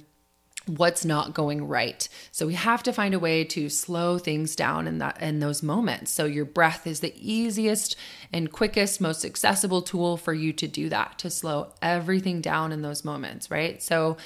what's 0.68 1.06
not 1.06 1.34
going 1.34 1.68
right. 1.68 2.08
So 2.32 2.48
we 2.48 2.56
have 2.56 2.82
to 2.84 2.94
find 2.94 3.14
a 3.14 3.20
way 3.20 3.44
to 3.46 3.70
slow 3.70 4.18
things 4.18 4.56
down 4.56 4.88
in 4.88 4.98
that 4.98 5.22
in 5.22 5.40
those 5.40 5.62
moments. 5.62 6.12
So 6.12 6.26
your 6.26 6.46
breath 6.46 6.88
is 6.88 7.02
the 7.02 7.14
easiest 7.16 7.96
and 8.34 8.52
quickest, 8.52 9.00
most 9.00 9.24
accessible 9.24 9.82
tool 9.82 10.18
for 10.18 10.34
you 10.34 10.54
to 10.54 10.68
do 10.68 10.90
that, 10.90 11.20
to 11.20 11.30
slow 11.30 11.74
everything 11.82 12.42
down 12.42 12.72
in 12.72 12.82
those 12.82 13.06
moments, 13.06 13.52
right? 13.52 13.82
So 13.82 14.18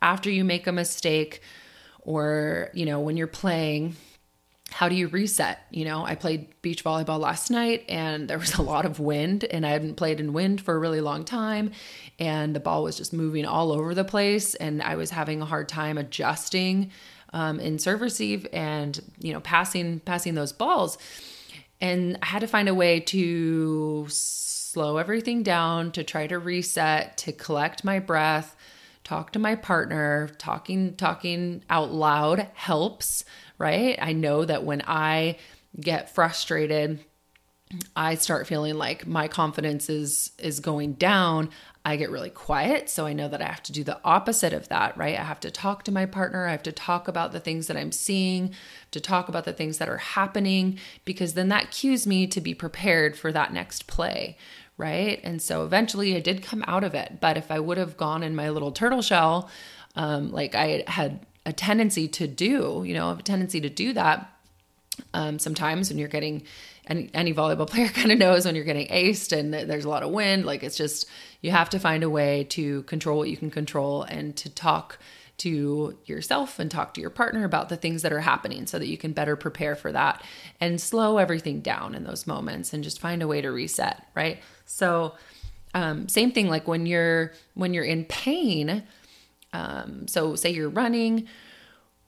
after 0.00 0.30
you 0.30 0.44
make 0.44 0.66
a 0.66 0.72
mistake 0.72 1.42
or, 2.02 2.70
you 2.72 2.86
know, 2.86 3.00
when 3.00 3.16
you're 3.16 3.26
playing, 3.26 3.96
how 4.70 4.88
do 4.88 4.94
you 4.94 5.08
reset? 5.08 5.60
You 5.70 5.84
know, 5.84 6.04
I 6.04 6.14
played 6.14 6.48
beach 6.62 6.84
volleyball 6.84 7.18
last 7.18 7.50
night 7.50 7.84
and 7.88 8.28
there 8.28 8.38
was 8.38 8.54
a 8.54 8.62
lot 8.62 8.86
of 8.86 9.00
wind, 9.00 9.44
and 9.44 9.66
I 9.66 9.70
hadn't 9.70 9.96
played 9.96 10.20
in 10.20 10.32
wind 10.32 10.60
for 10.60 10.74
a 10.74 10.78
really 10.78 11.00
long 11.00 11.24
time. 11.24 11.72
And 12.18 12.54
the 12.54 12.60
ball 12.60 12.82
was 12.82 12.96
just 12.96 13.12
moving 13.12 13.44
all 13.46 13.72
over 13.72 13.94
the 13.94 14.04
place, 14.04 14.54
and 14.54 14.82
I 14.82 14.96
was 14.96 15.10
having 15.10 15.42
a 15.42 15.46
hard 15.46 15.68
time 15.68 15.98
adjusting 15.98 16.90
um, 17.32 17.60
in 17.60 17.78
serve 17.78 18.00
receive 18.00 18.46
and 18.52 19.00
you 19.20 19.32
know 19.32 19.40
passing 19.40 20.00
passing 20.00 20.34
those 20.34 20.52
balls 20.52 20.98
and 21.80 22.18
i 22.22 22.26
had 22.26 22.40
to 22.40 22.46
find 22.46 22.68
a 22.68 22.74
way 22.74 23.00
to 23.00 24.06
slow 24.08 24.96
everything 24.96 25.42
down 25.42 25.92
to 25.92 26.04
try 26.04 26.26
to 26.26 26.38
reset 26.38 27.16
to 27.16 27.32
collect 27.32 27.84
my 27.84 27.98
breath 27.98 28.56
talk 29.04 29.32
to 29.32 29.38
my 29.38 29.54
partner 29.54 30.28
talking 30.38 30.94
talking 30.94 31.62
out 31.70 31.92
loud 31.92 32.48
helps 32.54 33.24
right 33.60 33.96
i 34.02 34.12
know 34.12 34.44
that 34.44 34.64
when 34.64 34.82
i 34.86 35.36
get 35.80 36.12
frustrated 36.12 36.98
I 37.94 38.16
start 38.16 38.48
feeling 38.48 38.74
like 38.74 39.06
my 39.06 39.28
confidence 39.28 39.88
is 39.88 40.32
is 40.38 40.58
going 40.58 40.94
down, 40.94 41.50
I 41.84 41.96
get 41.96 42.10
really 42.10 42.30
quiet. 42.30 42.90
So 42.90 43.06
I 43.06 43.12
know 43.12 43.28
that 43.28 43.40
I 43.40 43.46
have 43.46 43.62
to 43.64 43.72
do 43.72 43.84
the 43.84 44.00
opposite 44.04 44.52
of 44.52 44.68
that, 44.68 44.96
right? 44.96 45.18
I 45.18 45.22
have 45.22 45.40
to 45.40 45.50
talk 45.50 45.84
to 45.84 45.92
my 45.92 46.04
partner. 46.04 46.46
I 46.46 46.50
have 46.50 46.64
to 46.64 46.72
talk 46.72 47.06
about 47.06 47.32
the 47.32 47.40
things 47.40 47.68
that 47.68 47.76
I'm 47.76 47.92
seeing, 47.92 48.54
to 48.90 49.00
talk 49.00 49.28
about 49.28 49.44
the 49.44 49.52
things 49.52 49.78
that 49.78 49.88
are 49.88 49.98
happening, 49.98 50.78
because 51.04 51.34
then 51.34 51.48
that 51.50 51.70
cues 51.70 52.06
me 52.06 52.26
to 52.26 52.40
be 52.40 52.54
prepared 52.54 53.16
for 53.16 53.30
that 53.32 53.52
next 53.52 53.86
play, 53.86 54.36
right? 54.76 55.20
And 55.22 55.40
so 55.40 55.64
eventually 55.64 56.16
I 56.16 56.20
did 56.20 56.42
come 56.42 56.64
out 56.66 56.82
of 56.82 56.94
it. 56.94 57.18
But 57.20 57.36
if 57.36 57.52
I 57.52 57.60
would 57.60 57.78
have 57.78 57.96
gone 57.96 58.24
in 58.24 58.34
my 58.34 58.50
little 58.50 58.72
turtle 58.72 59.02
shell, 59.02 59.48
um, 59.94 60.32
like 60.32 60.56
I 60.56 60.82
had 60.88 61.24
a 61.46 61.52
tendency 61.52 62.08
to 62.08 62.26
do, 62.26 62.84
you 62.86 62.94
know, 62.94 63.10
a 63.12 63.22
tendency 63.22 63.60
to 63.60 63.70
do 63.70 63.92
that 63.94 64.30
um, 65.14 65.38
sometimes 65.38 65.90
when 65.90 65.98
you're 65.98 66.08
getting 66.08 66.42
any, 66.86 67.10
any 67.14 67.34
volleyball 67.34 67.66
player 67.70 67.88
kind 67.88 68.12
of 68.12 68.18
knows 68.18 68.44
when 68.44 68.54
you're 68.54 68.64
getting 68.64 68.88
aced 68.88 69.36
and 69.36 69.52
there's 69.52 69.84
a 69.84 69.88
lot 69.88 70.02
of 70.02 70.10
wind 70.10 70.44
like 70.44 70.62
it's 70.62 70.76
just 70.76 71.06
you 71.40 71.50
have 71.50 71.70
to 71.70 71.78
find 71.78 72.02
a 72.02 72.10
way 72.10 72.44
to 72.44 72.82
control 72.84 73.18
what 73.18 73.28
you 73.28 73.36
can 73.36 73.50
control 73.50 74.02
and 74.04 74.36
to 74.36 74.50
talk 74.50 74.98
to 75.38 75.96
yourself 76.04 76.58
and 76.58 76.70
talk 76.70 76.92
to 76.92 77.00
your 77.00 77.08
partner 77.08 77.44
about 77.44 77.70
the 77.70 77.76
things 77.76 78.02
that 78.02 78.12
are 78.12 78.20
happening 78.20 78.66
so 78.66 78.78
that 78.78 78.88
you 78.88 78.98
can 78.98 79.12
better 79.12 79.36
prepare 79.36 79.74
for 79.74 79.90
that 79.90 80.22
and 80.60 80.80
slow 80.80 81.16
everything 81.16 81.60
down 81.60 81.94
in 81.94 82.04
those 82.04 82.26
moments 82.26 82.74
and 82.74 82.84
just 82.84 83.00
find 83.00 83.22
a 83.22 83.26
way 83.26 83.40
to 83.40 83.50
reset 83.50 84.06
right? 84.14 84.40
So 84.66 85.14
um, 85.72 86.08
same 86.08 86.32
thing 86.32 86.48
like 86.48 86.66
when 86.68 86.84
you're 86.84 87.32
when 87.54 87.72
you're 87.72 87.84
in 87.84 88.04
pain 88.04 88.82
um, 89.52 90.06
so 90.08 90.36
say 90.36 90.50
you're 90.50 90.68
running 90.68 91.26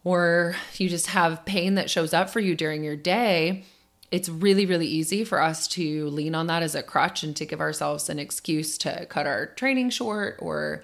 or 0.05 0.57
you 0.77 0.89
just 0.89 1.09
have 1.09 1.45
pain 1.45 1.75
that 1.77 1.91
shows 1.91 2.13
up 2.13 2.31
for 2.31 2.41
you 2.41 2.55
during 2.55 2.83
your 2.85 2.97
day 2.97 3.65
it's 4.13 4.29
really, 4.29 4.67
really 4.67 4.87
easy 4.87 5.25
for 5.25 5.41
us 5.41 5.67
to 5.69 6.07
lean 6.11 6.35
on 6.35 6.47
that 6.49 6.63
as 6.63 6.75
a 6.75 6.83
crutch 6.83 7.23
and 7.23 7.35
to 7.35 7.47
give 7.47 7.63
ourselves 7.63 8.11
an 8.11 8.19
excuse 8.19 8.77
to 8.79 9.07
cut 9.07 9.27
our 9.27 9.47
training 9.47 9.89
short 9.89 10.37
or 10.39 10.83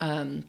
um, 0.00 0.44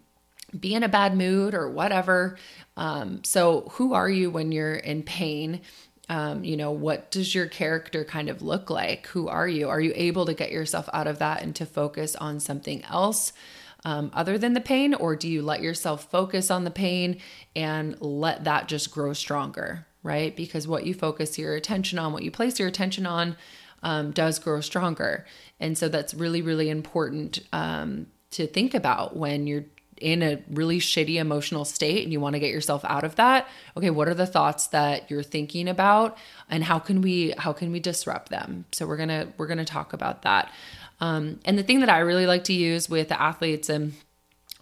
be 0.58 0.74
in 0.74 0.82
a 0.82 0.88
bad 0.88 1.16
mood 1.16 1.54
or 1.54 1.70
whatever. 1.70 2.38
Um, 2.78 3.22
so, 3.26 3.68
who 3.74 3.94
are 3.94 4.10
you 4.10 4.32
when 4.32 4.54
you're 4.54 4.76
in 4.76 5.04
pain? 5.04 5.60
Um, 6.08 6.46
you 6.46 6.56
know, 6.56 6.72
what 6.72 7.12
does 7.12 7.36
your 7.36 7.48
character 7.48 8.06
kind 8.06 8.30
of 8.30 8.42
look 8.42 8.70
like? 8.70 9.08
Who 9.08 9.28
are 9.28 9.48
you? 9.48 9.68
Are 9.68 9.82
you 9.82 9.92
able 9.96 10.26
to 10.26 10.34
get 10.34 10.52
yourself 10.52 10.90
out 10.94 11.08
of 11.08 11.20
that 11.20 11.42
and 11.42 11.54
to 11.58 11.66
focus 11.66 12.16
on 12.16 12.40
something 12.40 12.82
else? 12.86 13.34
Um, 13.84 14.12
other 14.14 14.38
than 14.38 14.54
the 14.54 14.62
pain, 14.62 14.94
or 14.94 15.16
do 15.16 15.28
you 15.28 15.42
let 15.42 15.62
yourself 15.62 16.10
focus 16.12 16.52
on 16.52 16.66
the 16.66 16.72
pain 16.72 17.20
and 17.56 18.00
let 18.00 18.44
that 18.44 18.68
just 18.68 18.92
grow 18.92 19.14
stronger? 19.14 19.88
right? 20.04 20.36
Because 20.36 20.68
what 20.68 20.86
you 20.86 20.94
focus 20.94 21.38
your 21.38 21.56
attention 21.56 22.00
on, 22.00 22.14
what 22.14 22.24
you 22.24 22.32
place 22.32 22.60
your 22.60 22.68
attention 22.68 23.06
on, 23.06 23.36
um, 23.84 24.12
does 24.12 24.40
grow 24.40 24.62
stronger. 24.62 25.26
And 25.60 25.78
so 25.78 25.90
that's 25.90 26.14
really, 26.14 26.42
really 26.42 26.70
important 26.70 27.40
um, 27.54 28.08
to 28.32 28.48
think 28.48 28.74
about 28.74 29.16
when 29.16 29.48
you're 29.48 29.66
in 29.98 30.24
a 30.24 30.42
really 30.50 30.80
shitty 30.80 31.16
emotional 31.16 31.64
state 31.64 32.04
and 32.04 32.12
you 32.12 32.20
want 32.20 32.34
to 32.34 32.40
get 32.40 32.50
yourself 32.50 32.84
out 32.86 33.04
of 33.04 33.18
that 33.18 33.48
okay 33.78 33.92
what 33.92 34.08
are 34.08 34.16
the 34.16 34.26
thoughts 34.26 34.66
that 34.68 35.12
you're 35.12 35.22
thinking 35.22 35.70
about 35.70 36.18
and 36.50 36.64
how 36.64 36.80
can 36.80 37.04
we 37.04 37.36
how 37.38 37.54
can 37.54 37.72
we 37.72 37.80
disrupt 37.80 38.30
them 38.30 38.66
so 38.72 38.88
we're 38.88 38.98
gonna 38.98 39.28
we're 39.38 39.46
gonna 39.46 39.64
talk 39.64 39.94
about 39.94 40.24
that 40.24 40.52
um, 41.02 41.40
and 41.44 41.58
the 41.58 41.64
thing 41.64 41.82
that 41.82 41.90
i 41.90 42.00
really 42.00 42.26
like 42.26 42.46
to 42.46 42.54
use 42.54 42.90
with 42.90 43.10
the 43.10 43.22
athletes 43.22 43.70
and 43.70 43.94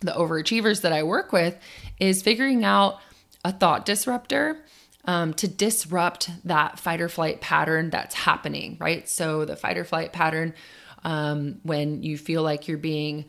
the 0.02 0.12
overachievers 0.12 0.82
that 0.82 0.92
i 0.92 1.04
work 1.04 1.32
with 1.32 1.56
is 2.00 2.22
figuring 2.22 2.64
out 2.64 3.00
a 3.46 3.52
thought 3.52 3.86
disruptor 3.86 4.58
um, 5.06 5.34
to 5.36 5.48
disrupt 5.48 6.30
that 6.46 6.80
fight 6.80 7.02
or 7.02 7.10
flight 7.10 7.42
pattern 7.42 7.90
that's 7.90 8.14
happening, 8.14 8.78
right? 8.80 9.08
So, 9.08 9.46
the 9.46 9.56
fight 9.56 9.78
or 9.78 9.84
flight 9.84 10.14
pattern, 10.14 10.54
um, 11.04 11.60
when 11.64 12.04
you 12.04 12.18
feel 12.18 12.44
like 12.44 12.68
you're 12.68 12.78
being 12.78 13.26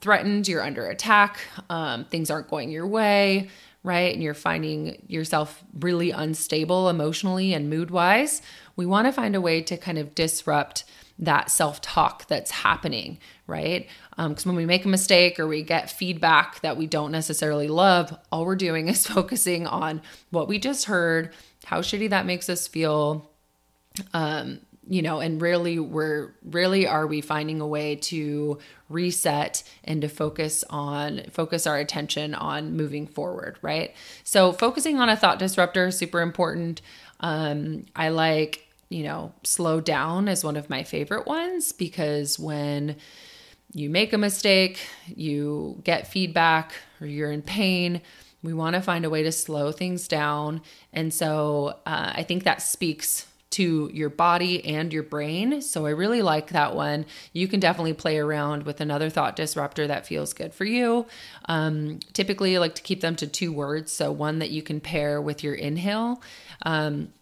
threatened, 0.00 0.48
you're 0.48 0.62
under 0.62 0.86
attack, 0.88 1.38
um, 1.70 2.04
things 2.06 2.30
aren't 2.30 2.48
going 2.48 2.70
your 2.70 2.86
way, 2.86 3.50
right? 3.82 4.12
And 4.12 4.22
you're 4.22 4.34
finding 4.34 5.04
yourself 5.06 5.62
really 5.78 6.10
unstable 6.10 6.88
emotionally 6.88 7.54
and 7.54 7.70
mood 7.70 7.90
wise, 7.90 8.42
we 8.74 8.84
want 8.84 9.06
to 9.06 9.12
find 9.12 9.36
a 9.36 9.40
way 9.40 9.62
to 9.62 9.76
kind 9.76 9.98
of 9.98 10.14
disrupt 10.14 10.84
that 11.18 11.50
self 11.50 11.80
talk 11.80 12.26
that's 12.28 12.50
happening, 12.50 13.18
right? 13.46 13.88
Because 14.16 14.46
um, 14.46 14.50
when 14.50 14.56
we 14.56 14.66
make 14.66 14.84
a 14.84 14.88
mistake 14.88 15.40
or 15.40 15.46
we 15.46 15.62
get 15.62 15.90
feedback 15.90 16.60
that 16.60 16.76
we 16.76 16.86
don't 16.86 17.12
necessarily 17.12 17.68
love, 17.68 18.16
all 18.30 18.44
we're 18.44 18.56
doing 18.56 18.88
is 18.88 19.06
focusing 19.06 19.66
on 19.66 20.02
what 20.30 20.48
we 20.48 20.58
just 20.58 20.86
heard, 20.86 21.32
how 21.64 21.80
shitty 21.80 22.10
that 22.10 22.26
makes 22.26 22.48
us 22.48 22.66
feel. 22.66 23.30
Um, 24.12 24.60
you 24.88 25.02
know, 25.02 25.18
and 25.18 25.42
rarely 25.42 25.80
we're 25.80 26.32
rarely 26.44 26.86
are 26.86 27.06
we 27.06 27.20
finding 27.20 27.60
a 27.60 27.66
way 27.66 27.96
to 27.96 28.58
reset 28.88 29.64
and 29.82 30.00
to 30.02 30.08
focus 30.08 30.62
on 30.70 31.22
focus 31.30 31.66
our 31.66 31.76
attention 31.76 32.34
on 32.34 32.76
moving 32.76 33.06
forward, 33.06 33.58
right? 33.62 33.94
So 34.22 34.52
focusing 34.52 35.00
on 35.00 35.08
a 35.08 35.16
thought 35.16 35.40
disruptor 35.40 35.86
is 35.86 35.98
super 35.98 36.20
important. 36.20 36.82
Um, 37.18 37.86
I 37.96 38.10
like 38.10 38.65
you 38.88 39.02
know, 39.02 39.32
slow 39.42 39.80
down 39.80 40.28
is 40.28 40.44
one 40.44 40.56
of 40.56 40.70
my 40.70 40.82
favorite 40.82 41.26
ones 41.26 41.72
because 41.72 42.38
when 42.38 42.96
you 43.72 43.90
make 43.90 44.12
a 44.12 44.18
mistake, 44.18 44.78
you 45.06 45.80
get 45.84 46.06
feedback, 46.06 46.72
or 47.00 47.06
you're 47.06 47.32
in 47.32 47.42
pain, 47.42 48.00
we 48.42 48.54
want 48.54 48.74
to 48.74 48.80
find 48.80 49.04
a 49.04 49.10
way 49.10 49.22
to 49.24 49.32
slow 49.32 49.72
things 49.72 50.06
down. 50.06 50.62
And 50.92 51.12
so 51.12 51.78
uh, 51.84 52.12
I 52.14 52.22
think 52.22 52.44
that 52.44 52.62
speaks 52.62 53.26
to 53.50 53.90
your 53.92 54.10
body 54.10 54.64
and 54.64 54.92
your 54.92 55.02
brain. 55.02 55.62
So 55.62 55.86
I 55.86 55.90
really 55.90 56.22
like 56.22 56.50
that 56.50 56.74
one. 56.76 57.06
You 57.32 57.48
can 57.48 57.58
definitely 57.58 57.94
play 57.94 58.18
around 58.18 58.64
with 58.64 58.80
another 58.80 59.08
thought 59.08 59.34
disruptor 59.34 59.86
that 59.86 60.06
feels 60.06 60.32
good 60.32 60.52
for 60.52 60.64
you. 60.64 61.06
Um, 61.48 62.00
typically, 62.12 62.56
I 62.56 62.60
like 62.60 62.74
to 62.76 62.82
keep 62.82 63.00
them 63.00 63.16
to 63.16 63.26
two 63.26 63.52
words. 63.52 63.92
So 63.92 64.12
one 64.12 64.40
that 64.40 64.50
you 64.50 64.62
can 64.62 64.80
pair 64.80 65.20
with 65.20 65.42
your 65.42 65.54
inhale. 65.54 66.22
Um, 66.62 67.12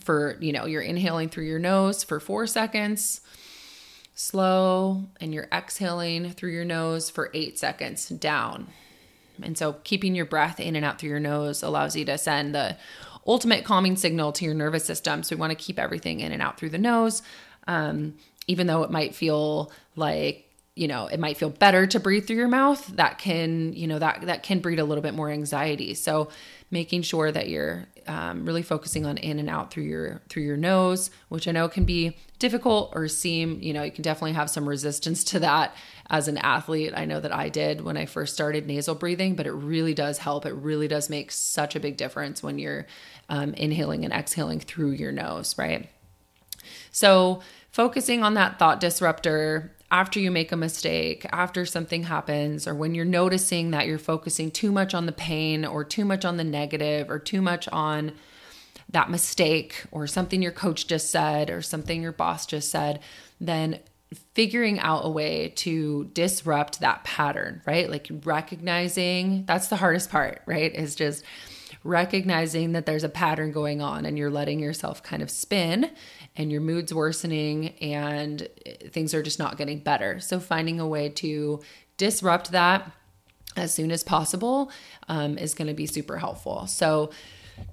for, 0.00 0.36
you 0.40 0.52
know, 0.52 0.66
you're 0.66 0.82
inhaling 0.82 1.28
through 1.28 1.44
your 1.44 1.58
nose 1.58 2.04
for 2.04 2.20
four 2.20 2.46
seconds, 2.46 3.20
slow, 4.14 5.04
and 5.20 5.32
you're 5.32 5.48
exhaling 5.52 6.30
through 6.30 6.52
your 6.52 6.64
nose 6.64 7.10
for 7.10 7.30
eight 7.34 7.58
seconds 7.58 8.08
down. 8.08 8.68
And 9.42 9.56
so 9.56 9.74
keeping 9.84 10.14
your 10.14 10.24
breath 10.26 10.58
in 10.58 10.76
and 10.76 10.84
out 10.84 10.98
through 10.98 11.10
your 11.10 11.20
nose 11.20 11.62
allows 11.62 11.94
you 11.94 12.04
to 12.06 12.18
send 12.18 12.54
the 12.54 12.76
ultimate 13.26 13.64
calming 13.64 13.96
signal 13.96 14.32
to 14.32 14.44
your 14.44 14.54
nervous 14.54 14.84
system. 14.84 15.22
So 15.22 15.36
we 15.36 15.40
want 15.40 15.50
to 15.50 15.64
keep 15.64 15.78
everything 15.78 16.20
in 16.20 16.32
and 16.32 16.42
out 16.42 16.58
through 16.58 16.70
the 16.70 16.78
nose. 16.78 17.22
Um, 17.66 18.14
even 18.46 18.66
though 18.66 18.82
it 18.82 18.90
might 18.90 19.14
feel 19.14 19.70
like 19.94 20.44
you 20.74 20.88
know 20.88 21.06
it 21.06 21.20
might 21.20 21.36
feel 21.36 21.50
better 21.50 21.86
to 21.86 22.00
breathe 22.00 22.26
through 22.26 22.36
your 22.36 22.48
mouth 22.48 22.86
that 22.96 23.18
can 23.18 23.72
you 23.72 23.86
know 23.86 23.98
that 23.98 24.22
that 24.22 24.42
can 24.44 24.60
breed 24.60 24.78
a 24.78 24.84
little 24.84 25.02
bit 25.02 25.12
more 25.12 25.28
anxiety 25.28 25.92
so 25.92 26.30
making 26.70 27.02
sure 27.02 27.30
that 27.32 27.48
you're 27.48 27.86
um, 28.08 28.44
really 28.46 28.62
focusing 28.62 29.04
on 29.06 29.18
in 29.18 29.38
and 29.38 29.48
out 29.50 29.70
through 29.70 29.84
your 29.84 30.22
through 30.28 30.42
your 30.42 30.56
nose 30.56 31.10
which 31.28 31.46
i 31.46 31.52
know 31.52 31.68
can 31.68 31.84
be 31.84 32.16
difficult 32.38 32.90
or 32.94 33.06
seem 33.06 33.60
you 33.60 33.72
know 33.72 33.82
you 33.82 33.90
can 33.90 34.02
definitely 34.02 34.32
have 34.32 34.48
some 34.48 34.68
resistance 34.68 35.22
to 35.24 35.40
that 35.40 35.74
as 36.10 36.26
an 36.26 36.38
athlete. 36.38 36.94
I 36.96 37.04
know 37.04 37.20
that 37.20 37.34
i 37.34 37.48
did 37.48 37.82
when 37.82 37.96
i 37.96 38.06
first 38.06 38.34
started 38.34 38.66
nasal 38.66 38.94
breathing 38.94 39.34
but 39.34 39.46
it 39.46 39.52
really 39.52 39.94
does 39.94 40.18
help. 40.18 40.46
It 40.46 40.54
really 40.54 40.88
does 40.88 41.10
make 41.10 41.30
such 41.30 41.76
a 41.76 41.80
big 41.80 41.96
difference 41.96 42.42
when 42.42 42.58
you're 42.58 42.86
um, 43.28 43.54
inhaling 43.54 44.04
and 44.04 44.12
exhaling 44.12 44.60
through 44.60 44.92
your 44.92 45.12
nose 45.12 45.56
right? 45.58 45.88
So 46.90 47.42
focusing 47.70 48.24
on 48.24 48.34
that 48.34 48.58
thought 48.58 48.80
disruptor 48.80 49.72
after 49.90 50.20
you 50.20 50.30
make 50.30 50.52
a 50.52 50.56
mistake, 50.56 51.26
after 51.32 51.64
something 51.64 52.04
happens, 52.04 52.66
or 52.66 52.74
when 52.74 52.94
you're 52.94 53.04
noticing 53.04 53.70
that 53.70 53.86
you're 53.86 53.98
focusing 53.98 54.50
too 54.50 54.70
much 54.70 54.92
on 54.94 55.06
the 55.06 55.12
pain 55.12 55.64
or 55.64 55.82
too 55.84 56.04
much 56.04 56.24
on 56.24 56.36
the 56.36 56.44
negative 56.44 57.10
or 57.10 57.18
too 57.18 57.40
much 57.40 57.68
on 57.68 58.12
that 58.90 59.10
mistake 59.10 59.84
or 59.90 60.06
something 60.06 60.42
your 60.42 60.52
coach 60.52 60.86
just 60.86 61.10
said 61.10 61.50
or 61.50 61.62
something 61.62 62.02
your 62.02 62.12
boss 62.12 62.46
just 62.46 62.70
said, 62.70 63.00
then 63.40 63.78
figuring 64.34 64.78
out 64.80 65.04
a 65.04 65.10
way 65.10 65.52
to 65.56 66.04
disrupt 66.14 66.80
that 66.80 67.04
pattern, 67.04 67.60
right? 67.66 67.90
Like 67.90 68.08
recognizing 68.24 69.44
that's 69.46 69.68
the 69.68 69.76
hardest 69.76 70.10
part, 70.10 70.42
right? 70.46 70.74
Is 70.74 70.94
just 70.94 71.24
recognizing 71.84 72.72
that 72.72 72.86
there's 72.86 73.04
a 73.04 73.08
pattern 73.08 73.52
going 73.52 73.80
on 73.82 74.06
and 74.06 74.18
you're 74.18 74.30
letting 74.30 74.60
yourself 74.60 75.02
kind 75.02 75.22
of 75.22 75.30
spin 75.30 75.90
and 76.38 76.52
your 76.52 76.60
mood's 76.60 76.94
worsening 76.94 77.70
and 77.80 78.48
things 78.90 79.12
are 79.12 79.22
just 79.22 79.40
not 79.40 79.58
getting 79.58 79.80
better. 79.80 80.20
So, 80.20 80.40
finding 80.40 80.80
a 80.80 80.86
way 80.86 81.10
to 81.10 81.60
disrupt 81.98 82.52
that 82.52 82.90
as 83.56 83.74
soon 83.74 83.90
as 83.90 84.04
possible 84.04 84.70
um, 85.08 85.36
is 85.36 85.54
going 85.54 85.68
to 85.68 85.74
be 85.74 85.86
super 85.86 86.16
helpful. 86.16 86.66
So, 86.68 87.10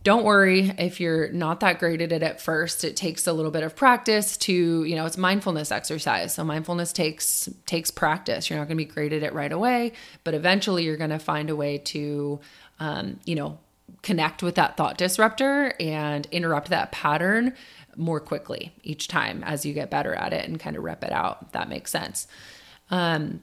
don't 0.03 0.23
worry 0.23 0.73
if 0.79 0.99
you're 0.99 1.31
not 1.31 1.59
that 1.59 1.77
great 1.77 2.01
at 2.01 2.11
it 2.11 2.23
at 2.23 2.41
first 2.41 2.83
it 2.83 2.95
takes 2.95 3.27
a 3.27 3.33
little 3.33 3.51
bit 3.51 3.61
of 3.61 3.75
practice 3.75 4.35
to 4.35 4.83
you 4.83 4.95
know 4.95 5.05
it's 5.05 5.15
mindfulness 5.15 5.71
exercise 5.71 6.33
so 6.33 6.43
mindfulness 6.43 6.91
takes 6.91 7.47
takes 7.67 7.91
practice 7.91 8.49
you're 8.49 8.57
not 8.57 8.67
going 8.67 8.77
to 8.77 8.83
be 8.83 8.91
great 8.91 9.13
at 9.13 9.21
it 9.21 9.31
right 9.31 9.51
away 9.51 9.91
but 10.23 10.33
eventually 10.33 10.83
you're 10.83 10.97
going 10.97 11.11
to 11.11 11.19
find 11.19 11.51
a 11.51 11.55
way 11.55 11.77
to 11.77 12.39
um, 12.79 13.19
you 13.25 13.35
know 13.35 13.59
connect 14.01 14.41
with 14.41 14.55
that 14.55 14.75
thought 14.77 14.97
disruptor 14.97 15.73
and 15.79 16.27
interrupt 16.31 16.69
that 16.69 16.91
pattern 16.91 17.53
more 17.97 18.19
quickly 18.19 18.73
each 18.83 19.07
time 19.07 19.43
as 19.43 19.65
you 19.65 19.73
get 19.73 19.89
better 19.89 20.13
at 20.15 20.33
it 20.33 20.47
and 20.47 20.59
kind 20.59 20.75
of 20.75 20.83
rep 20.83 21.03
it 21.03 21.11
out 21.11 21.51
that 21.53 21.69
makes 21.69 21.91
sense 21.91 22.27
um, 22.91 23.41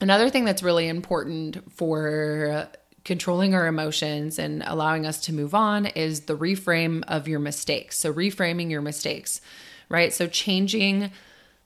another 0.00 0.30
thing 0.30 0.44
that's 0.44 0.62
really 0.62 0.88
important 0.88 1.72
for 1.72 2.68
controlling 3.08 3.54
our 3.54 3.66
emotions 3.66 4.38
and 4.38 4.62
allowing 4.66 5.06
us 5.06 5.18
to 5.22 5.32
move 5.32 5.54
on 5.54 5.86
is 5.86 6.22
the 6.22 6.36
reframe 6.36 7.02
of 7.08 7.26
your 7.26 7.40
mistakes. 7.40 7.96
So, 7.96 8.12
reframing 8.12 8.70
your 8.70 8.82
mistakes, 8.82 9.40
right? 9.88 10.12
So, 10.12 10.26
changing 10.26 11.10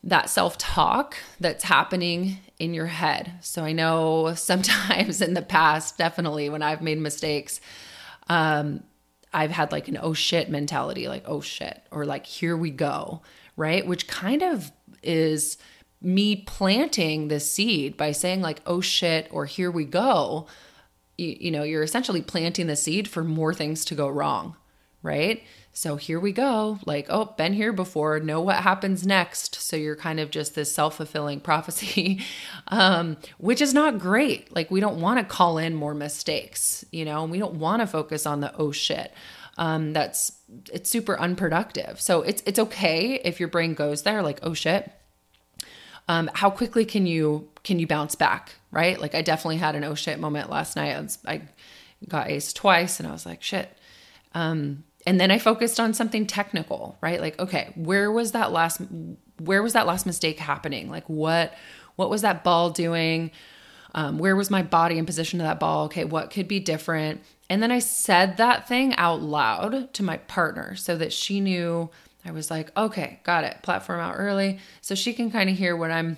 that 0.04 0.30
self 0.30 0.56
talk 0.56 1.16
that's 1.40 1.64
happening 1.64 2.38
in 2.60 2.74
your 2.74 2.86
head. 2.86 3.32
So, 3.40 3.64
I 3.64 3.72
know 3.72 4.34
sometimes 4.36 5.20
in 5.20 5.34
the 5.34 5.42
past, 5.42 5.98
definitely 5.98 6.48
when 6.48 6.62
I've 6.62 6.80
made 6.80 6.98
mistakes, 6.98 7.60
um, 8.28 8.84
I've 9.32 9.50
had 9.50 9.72
like 9.72 9.88
an 9.88 9.98
oh 10.00 10.14
shit 10.14 10.50
mentality, 10.50 11.08
like 11.08 11.24
oh 11.26 11.40
shit, 11.40 11.82
or 11.90 12.04
like 12.04 12.26
here 12.26 12.56
we 12.56 12.70
go, 12.70 13.22
right? 13.56 13.86
Which 13.86 14.06
kind 14.06 14.42
of 14.42 14.72
is 15.02 15.56
me 16.00 16.36
planting 16.36 17.28
the 17.28 17.40
seed 17.40 17.96
by 17.96 18.12
saying 18.12 18.42
like 18.42 18.60
oh 18.66 18.80
shit 18.80 19.28
or 19.30 19.46
here 19.46 19.70
we 19.70 19.84
go 19.84 20.46
you, 21.18 21.36
you 21.40 21.50
know, 21.50 21.62
you're 21.62 21.82
essentially 21.82 22.22
planting 22.22 22.66
the 22.66 22.76
seed 22.76 23.08
for 23.08 23.22
more 23.22 23.54
things 23.54 23.84
to 23.86 23.94
go 23.94 24.08
wrong, 24.08 24.56
right? 25.02 25.42
So 25.72 25.96
here 25.96 26.20
we 26.20 26.32
go. 26.32 26.78
Like, 26.84 27.06
oh, 27.08 27.34
been 27.36 27.54
here 27.54 27.72
before, 27.72 28.20
know 28.20 28.40
what 28.40 28.56
happens 28.56 29.06
next. 29.06 29.54
So 29.56 29.76
you're 29.76 29.96
kind 29.96 30.20
of 30.20 30.30
just 30.30 30.54
this 30.54 30.74
self 30.74 30.96
fulfilling 30.96 31.40
prophecy, 31.50 32.20
um, 32.68 33.16
which 33.38 33.60
is 33.60 33.72
not 33.72 33.98
great. 33.98 34.54
Like, 34.54 34.70
we 34.70 34.80
don't 34.80 35.00
want 35.00 35.18
to 35.18 35.24
call 35.24 35.58
in 35.58 35.74
more 35.74 35.94
mistakes, 35.94 36.84
you 36.90 37.04
know, 37.04 37.22
and 37.22 37.32
we 37.32 37.38
don't 37.38 37.54
want 37.54 37.80
to 37.80 37.86
focus 37.86 38.26
on 38.26 38.40
the 38.40 38.54
oh 38.56 38.72
shit. 38.72 39.12
Um, 39.58 39.92
that's 39.92 40.32
it's 40.72 40.88
super 40.90 41.18
unproductive. 41.18 42.00
So 42.00 42.22
it's 42.22 42.42
it's 42.46 42.58
okay 42.58 43.20
if 43.24 43.40
your 43.40 43.48
brain 43.48 43.74
goes 43.74 44.02
there, 44.02 44.22
like, 44.22 44.40
oh 44.42 44.54
shit. 44.54 44.90
Um, 46.08 46.30
how 46.34 46.50
quickly 46.50 46.84
can 46.84 47.06
you 47.06 47.48
can 47.62 47.78
you 47.78 47.86
bounce 47.86 48.14
back? 48.14 48.52
right? 48.72 48.98
Like 49.00 49.14
I 49.14 49.22
definitely 49.22 49.58
had 49.58 49.76
an 49.76 49.84
oh 49.84 49.94
shit 49.94 50.18
moment 50.18 50.50
last 50.50 50.74
night. 50.74 50.96
I, 50.96 51.00
was, 51.00 51.18
I 51.24 51.42
got 52.08 52.28
ace 52.28 52.52
twice 52.52 52.98
and 52.98 53.08
I 53.08 53.12
was 53.12 53.24
like, 53.24 53.42
shit. 53.42 53.70
Um, 54.34 54.82
and 55.06 55.20
then 55.20 55.30
I 55.30 55.38
focused 55.38 55.80
on 55.80 55.94
something 55.94 56.26
technical, 56.26 56.96
right? 57.00 57.20
Like, 57.20 57.38
okay, 57.40 57.72
where 57.74 58.10
was 58.10 58.32
that 58.32 58.52
last, 58.52 58.80
where 59.40 59.62
was 59.62 59.72
that 59.72 59.86
last 59.86 60.06
mistake 60.06 60.38
happening? 60.38 60.90
Like 60.90 61.08
what, 61.08 61.54
what 61.96 62.10
was 62.10 62.22
that 62.22 62.44
ball 62.44 62.70
doing? 62.70 63.30
Um, 63.94 64.18
where 64.18 64.36
was 64.36 64.50
my 64.50 64.62
body 64.62 64.98
in 64.98 65.06
position 65.06 65.38
to 65.38 65.44
that 65.44 65.60
ball? 65.60 65.86
Okay, 65.86 66.04
what 66.04 66.30
could 66.30 66.48
be 66.48 66.60
different? 66.60 67.20
And 67.50 67.62
then 67.62 67.70
I 67.70 67.80
said 67.80 68.38
that 68.38 68.66
thing 68.66 68.94
out 68.94 69.20
loud 69.20 69.92
to 69.94 70.02
my 70.02 70.16
partner 70.16 70.74
so 70.76 70.96
that 70.96 71.12
she 71.12 71.40
knew 71.40 71.90
I 72.24 72.30
was 72.30 72.50
like, 72.50 72.74
okay, 72.76 73.20
got 73.24 73.44
it. 73.44 73.62
Platform 73.62 74.00
out 74.00 74.14
early. 74.16 74.60
So 74.80 74.94
she 74.94 75.12
can 75.12 75.30
kind 75.30 75.50
of 75.50 75.58
hear 75.58 75.76
what 75.76 75.90
I'm 75.90 76.16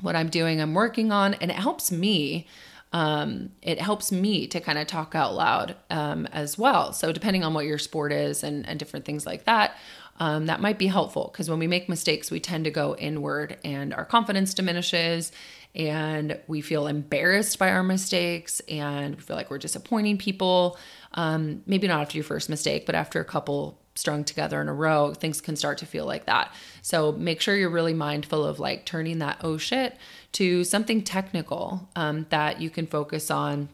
what 0.00 0.16
I'm 0.16 0.28
doing, 0.28 0.60
I'm 0.60 0.74
working 0.74 1.12
on, 1.12 1.34
and 1.34 1.50
it 1.50 1.56
helps 1.56 1.90
me. 1.90 2.46
Um, 2.94 3.50
it 3.60 3.80
helps 3.80 4.12
me 4.12 4.46
to 4.46 4.60
kind 4.60 4.78
of 4.78 4.86
talk 4.86 5.16
out 5.16 5.34
loud 5.34 5.74
um, 5.90 6.26
as 6.26 6.56
well. 6.56 6.92
So, 6.92 7.10
depending 7.10 7.42
on 7.42 7.52
what 7.52 7.66
your 7.66 7.76
sport 7.76 8.12
is 8.12 8.44
and, 8.44 8.66
and 8.68 8.78
different 8.78 9.04
things 9.04 9.26
like 9.26 9.46
that, 9.46 9.76
um, 10.20 10.46
that 10.46 10.60
might 10.60 10.78
be 10.78 10.86
helpful 10.86 11.28
because 11.32 11.50
when 11.50 11.58
we 11.58 11.66
make 11.66 11.88
mistakes, 11.88 12.30
we 12.30 12.38
tend 12.38 12.66
to 12.66 12.70
go 12.70 12.94
inward 12.94 13.58
and 13.64 13.92
our 13.92 14.04
confidence 14.04 14.54
diminishes 14.54 15.32
and 15.74 16.38
we 16.46 16.60
feel 16.60 16.86
embarrassed 16.86 17.58
by 17.58 17.70
our 17.70 17.82
mistakes 17.82 18.60
and 18.68 19.16
we 19.16 19.20
feel 19.20 19.34
like 19.34 19.50
we're 19.50 19.58
disappointing 19.58 20.16
people. 20.16 20.78
Um, 21.14 21.62
maybe 21.66 21.88
not 21.88 22.00
after 22.00 22.16
your 22.16 22.24
first 22.24 22.48
mistake, 22.48 22.86
but 22.86 22.94
after 22.94 23.20
a 23.20 23.24
couple 23.24 23.80
strung 23.94 24.24
together 24.24 24.60
in 24.60 24.68
a 24.68 24.74
row, 24.74 25.14
things 25.14 25.40
can 25.40 25.56
start 25.56 25.78
to 25.78 25.86
feel 25.86 26.04
like 26.04 26.26
that. 26.26 26.52
So 26.82 27.12
make 27.12 27.40
sure 27.40 27.56
you're 27.56 27.70
really 27.70 27.94
mindful 27.94 28.44
of 28.44 28.58
like 28.58 28.84
turning 28.84 29.18
that 29.18 29.38
oh 29.42 29.56
shit 29.56 29.96
to 30.32 30.64
something 30.64 31.02
technical 31.02 31.88
um, 31.94 32.26
that 32.30 32.60
you 32.60 32.70
can 32.70 32.86
focus 32.86 33.30
on 33.30 33.68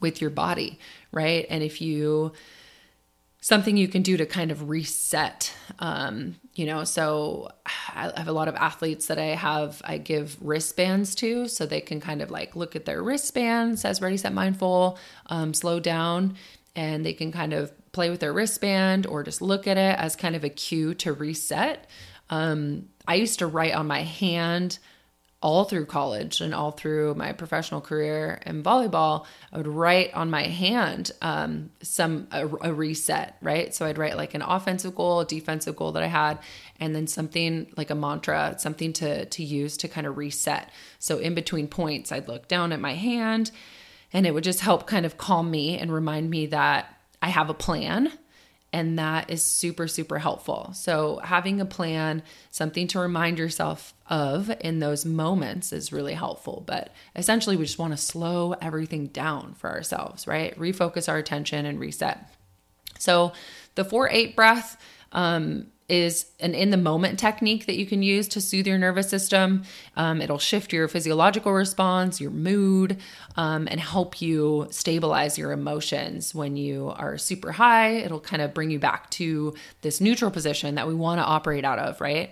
with 0.00 0.20
your 0.20 0.30
body, 0.30 0.78
right? 1.10 1.46
And 1.48 1.62
if 1.62 1.80
you, 1.80 2.32
something 3.40 3.76
you 3.76 3.88
can 3.88 4.02
do 4.02 4.18
to 4.18 4.26
kind 4.26 4.50
of 4.50 4.68
reset, 4.68 5.54
um, 5.78 6.36
you 6.54 6.66
know, 6.66 6.84
so 6.84 7.50
I 7.66 8.12
have 8.14 8.28
a 8.28 8.32
lot 8.32 8.48
of 8.48 8.54
athletes 8.56 9.06
that 9.06 9.18
I 9.18 9.34
have, 9.34 9.80
I 9.84 9.96
give 9.96 10.36
wristbands 10.42 11.14
to 11.16 11.48
so 11.48 11.64
they 11.64 11.80
can 11.80 12.00
kind 12.00 12.20
of 12.20 12.30
like 12.30 12.54
look 12.54 12.76
at 12.76 12.84
their 12.84 13.02
wristbands 13.02 13.86
as 13.86 14.02
ready, 14.02 14.18
set, 14.18 14.34
mindful, 14.34 14.98
um, 15.26 15.54
slow 15.54 15.80
down, 15.80 16.36
and 16.76 17.04
they 17.04 17.14
can 17.14 17.32
kind 17.32 17.54
of 17.54 17.72
play 17.92 18.10
with 18.10 18.20
their 18.20 18.32
wristband 18.32 19.06
or 19.06 19.22
just 19.22 19.42
look 19.42 19.66
at 19.66 19.76
it 19.76 19.98
as 19.98 20.16
kind 20.16 20.36
of 20.36 20.44
a 20.44 20.48
cue 20.48 20.94
to 20.94 21.12
reset. 21.12 21.88
Um, 22.28 22.88
I 23.06 23.16
used 23.16 23.38
to 23.40 23.46
write 23.46 23.74
on 23.74 23.86
my 23.86 24.02
hand 24.02 24.78
all 25.42 25.64
through 25.64 25.86
college 25.86 26.42
and 26.42 26.54
all 26.54 26.70
through 26.70 27.14
my 27.14 27.32
professional 27.32 27.80
career 27.80 28.40
in 28.44 28.62
volleyball. 28.62 29.24
I 29.52 29.56
would 29.56 29.66
write 29.66 30.12
on 30.12 30.28
my 30.30 30.42
hand 30.42 31.12
um, 31.22 31.70
some 31.82 32.28
a, 32.30 32.46
a 32.46 32.74
reset, 32.74 33.36
right? 33.40 33.74
So 33.74 33.86
I'd 33.86 33.96
write 33.96 34.18
like 34.18 34.34
an 34.34 34.42
offensive 34.42 34.94
goal, 34.94 35.20
a 35.20 35.24
defensive 35.24 35.76
goal 35.76 35.92
that 35.92 36.02
I 36.02 36.08
had, 36.08 36.38
and 36.78 36.94
then 36.94 37.06
something 37.06 37.72
like 37.76 37.88
a 37.88 37.94
mantra, 37.94 38.56
something 38.58 38.92
to 38.94 39.24
to 39.24 39.42
use 39.42 39.78
to 39.78 39.88
kind 39.88 40.06
of 40.06 40.18
reset. 40.18 40.68
So 40.98 41.18
in 41.18 41.34
between 41.34 41.68
points, 41.68 42.12
I'd 42.12 42.28
look 42.28 42.46
down 42.46 42.70
at 42.72 42.80
my 42.80 42.94
hand, 42.94 43.50
and 44.12 44.26
it 44.26 44.34
would 44.34 44.44
just 44.44 44.60
help 44.60 44.86
kind 44.86 45.06
of 45.06 45.16
calm 45.16 45.50
me 45.50 45.78
and 45.78 45.90
remind 45.90 46.28
me 46.28 46.46
that 46.46 46.99
I 47.22 47.28
have 47.28 47.50
a 47.50 47.54
plan. 47.54 48.12
And 48.72 49.00
that 49.00 49.30
is 49.30 49.42
super, 49.42 49.88
super 49.88 50.20
helpful. 50.20 50.70
So, 50.74 51.20
having 51.24 51.60
a 51.60 51.64
plan, 51.64 52.22
something 52.52 52.86
to 52.88 53.00
remind 53.00 53.36
yourself 53.36 53.94
of 54.08 54.48
in 54.60 54.78
those 54.78 55.04
moments 55.04 55.72
is 55.72 55.92
really 55.92 56.14
helpful. 56.14 56.62
But 56.64 56.92
essentially, 57.16 57.56
we 57.56 57.64
just 57.64 57.80
want 57.80 57.94
to 57.94 57.96
slow 57.96 58.52
everything 58.62 59.08
down 59.08 59.54
for 59.54 59.70
ourselves, 59.70 60.28
right? 60.28 60.56
Refocus 60.56 61.08
our 61.08 61.18
attention 61.18 61.66
and 61.66 61.80
reset. 61.80 62.32
So, 63.00 63.32
the 63.74 63.84
4 63.84 64.08
8 64.08 64.36
breath, 64.36 64.80
um, 65.10 65.66
is 65.90 66.26
an 66.38 66.54
in 66.54 66.70
the 66.70 66.76
moment 66.76 67.18
technique 67.18 67.66
that 67.66 67.76
you 67.76 67.84
can 67.84 68.02
use 68.02 68.28
to 68.28 68.40
soothe 68.40 68.66
your 68.66 68.78
nervous 68.78 69.08
system. 69.08 69.64
Um, 69.96 70.22
it'll 70.22 70.38
shift 70.38 70.72
your 70.72 70.88
physiological 70.88 71.52
response, 71.52 72.20
your 72.20 72.30
mood, 72.30 72.98
um, 73.36 73.66
and 73.70 73.80
help 73.80 74.22
you 74.22 74.68
stabilize 74.70 75.36
your 75.36 75.52
emotions 75.52 76.34
when 76.34 76.56
you 76.56 76.92
are 76.96 77.18
super 77.18 77.52
high. 77.52 77.90
It'll 77.90 78.20
kind 78.20 78.40
of 78.40 78.54
bring 78.54 78.70
you 78.70 78.78
back 78.78 79.10
to 79.10 79.54
this 79.82 80.00
neutral 80.00 80.30
position 80.30 80.76
that 80.76 80.86
we 80.86 80.94
want 80.94 81.18
to 81.18 81.24
operate 81.24 81.64
out 81.64 81.78
of, 81.78 82.00
right? 82.00 82.30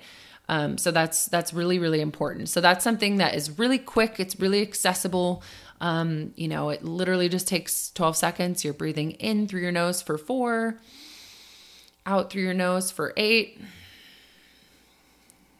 Um, 0.49 0.79
so 0.79 0.91
that's 0.91 1.27
that's 1.27 1.53
really 1.53 1.79
really 1.79 2.01
important. 2.01 2.49
So 2.49 2.61
that's 2.61 2.85
something 2.85 3.17
that 3.17 3.35
is 3.35 3.59
really 3.59 3.79
quick. 3.79 4.19
It's 4.19 4.39
really 4.39 4.63
accessible. 4.63 5.43
Um, 5.81 6.33
you 6.37 6.49
know, 6.49 6.71
it 6.71 6.85
literally 6.85 7.29
just 7.29 7.47
takes 7.47 7.91
12 7.91 8.17
seconds. 8.17 8.65
You're 8.65 8.75
breathing 8.75 9.13
in 9.13 9.47
through 9.47 9.61
your 9.61 9.73
nose 9.73 10.01
for 10.01 10.17
four 10.17 10.79
out 12.09 12.31
through 12.31 12.43
your 12.43 12.55
nose 12.55 12.91
for 12.91 13.13
eight, 13.17 13.61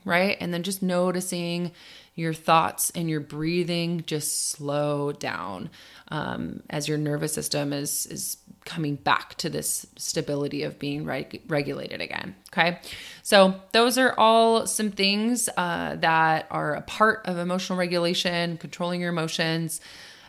right? 0.05 0.37
And 0.41 0.53
then 0.53 0.63
just 0.63 0.83
noticing 0.83 1.73
your 2.15 2.35
thoughts 2.35 2.91
and 2.97 3.09
your 3.09 3.21
breathing 3.21 4.03
just 4.05 4.49
slow 4.49 5.13
down 5.13 5.71
um, 6.09 6.63
as 6.69 6.89
your 6.89 6.99
nervous 6.99 7.33
system 7.33 7.73
is 7.73 8.07
is 8.07 8.39
coming 8.65 8.97
back 8.97 9.35
to 9.37 9.49
this 9.49 9.87
stability 9.97 10.63
of 10.63 10.79
being 10.79 11.05
reg- 11.05 11.43
regulated 11.49 12.01
again. 12.01 12.35
Okay, 12.53 12.81
so 13.23 13.55
those 13.73 13.99
are 13.99 14.15
all 14.19 14.67
some 14.67 14.91
things 14.91 15.49
uh, 15.57 15.95
that 15.97 16.47
are 16.51 16.75
a 16.75 16.83
part 16.83 17.23
of 17.25 17.39
emotional 17.39 17.79
regulation, 17.79 18.57
controlling 18.57 19.01
your 19.01 19.11
emotions. 19.11 19.81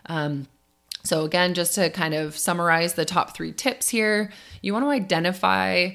Um, 0.05 0.47
so 1.03 1.23
again, 1.23 1.53
just 1.53 1.75
to 1.75 1.89
kind 1.89 2.13
of 2.13 2.37
summarize 2.37 2.93
the 2.93 3.05
top 3.05 3.35
three 3.35 3.51
tips 3.51 3.89
here, 3.89 4.31
you 4.61 4.73
want 4.73 4.85
to 4.85 4.89
identify 4.89 5.91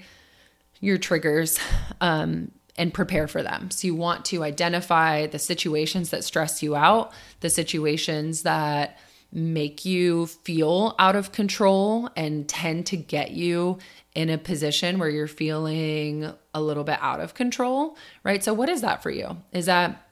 your 0.84 0.98
triggers 0.98 1.58
um, 2.00 2.50
and 2.76 2.92
prepare 2.92 3.26
for 3.26 3.42
them. 3.42 3.70
So 3.70 3.86
you 3.86 3.94
want 3.94 4.24
to 4.26 4.44
identify 4.44 5.26
the 5.26 5.38
situations 5.38 6.10
that 6.10 6.24
stress 6.24 6.62
you 6.62 6.76
out, 6.76 7.12
the 7.40 7.50
situations 7.50 8.42
that 8.42 8.98
make 9.32 9.84
you 9.84 10.26
feel 10.26 10.94
out 10.98 11.16
of 11.16 11.32
control 11.32 12.08
and 12.16 12.48
tend 12.48 12.86
to 12.86 12.96
get 12.96 13.32
you 13.32 13.78
in 14.14 14.30
a 14.30 14.38
position 14.38 14.98
where 14.98 15.08
you're 15.08 15.26
feeling 15.26 16.32
a 16.52 16.60
little 16.60 16.84
bit 16.84 16.98
out 17.00 17.18
of 17.18 17.34
control, 17.34 17.96
right? 18.22 18.44
So 18.44 18.54
what 18.54 18.68
is 18.68 18.82
that 18.82 19.02
for 19.02 19.10
you? 19.10 19.38
Is 19.52 19.66
that 19.66 20.06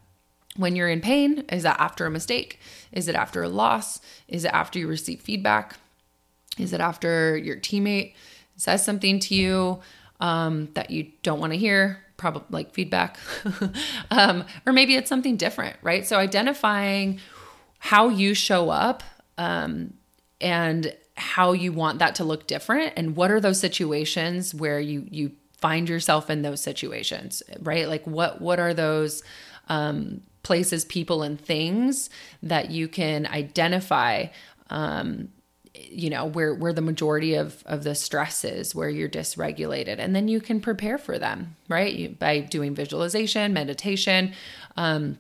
when 0.57 0.75
you're 0.75 0.89
in 0.89 1.01
pain? 1.01 1.45
Is 1.51 1.63
that 1.63 1.79
after 1.79 2.07
a 2.07 2.11
mistake? 2.11 2.59
Is 2.91 3.07
it 3.07 3.15
after 3.15 3.43
a 3.43 3.49
loss? 3.49 4.01
Is 4.27 4.45
it 4.45 4.53
after 4.53 4.79
you 4.79 4.89
receive 4.89 5.21
feedback? 5.21 5.77
Is 6.59 6.73
it 6.73 6.81
after 6.81 7.37
your 7.37 7.57
teammate 7.57 8.15
says 8.57 8.85
something 8.85 9.19
to 9.21 9.35
you 9.35 9.81
um, 10.23 10.69
that 10.75 10.91
you 10.91 11.11
don't 11.23 11.41
want 11.41 11.53
to 11.53 11.59
hear? 11.59 12.03
Probably 12.17 12.47
like 12.49 12.73
feedback. 12.73 13.19
um, 14.11 14.45
or 14.65 14.73
maybe 14.73 14.95
it's 14.95 15.09
something 15.09 15.37
different, 15.37 15.77
right? 15.83 16.07
So 16.07 16.17
identifying 16.17 17.21
how 17.81 18.09
you 18.09 18.33
show 18.33 18.71
up 18.71 19.03
um, 19.37 19.93
and 20.41 20.97
how 21.17 21.53
you 21.53 21.73
want 21.73 21.99
that 21.99 22.15
to 22.15 22.25
look 22.25 22.47
different 22.47 22.93
and 22.97 23.17
what 23.17 23.31
are 23.31 23.41
those 23.41 23.61
situations 23.61 24.55
where 24.55 24.81
you 24.81 25.07
you 25.11 25.33
find 25.59 25.89
yourself 25.89 26.31
in 26.31 26.43
those 26.43 26.61
situations 26.61 27.43
right 27.61 27.87
like 27.89 28.05
what 28.07 28.41
what 28.41 28.59
are 28.59 28.73
those 28.73 29.23
um, 29.69 30.23
places 30.43 30.85
people 30.87 31.23
and 31.23 31.41
things 31.41 32.09
that 32.43 32.71
you 32.71 32.89
can 32.89 33.27
identify 33.27 34.27
um, 34.71 35.29
you 35.91 36.11
know 36.11 36.25
where 36.25 36.55
where 36.55 36.73
the 36.73 36.81
majority 36.81 37.35
of 37.35 37.63
of 37.67 37.85
the 37.85 37.95
stress 37.95 38.45
is 38.45 38.75
where 38.75 38.89
you're 38.89 39.09
dysregulated 39.09 39.99
and 39.99 40.15
then 40.15 40.29
you 40.29 40.41
can 40.41 40.61
prepare 40.61 40.99
for 40.99 41.19
them 41.19 41.57
right 41.69 41.95
you, 41.95 42.09
by 42.11 42.41
doing 42.41 42.75
visualization 42.75 43.53
meditation 43.53 44.33
um, 44.77 45.19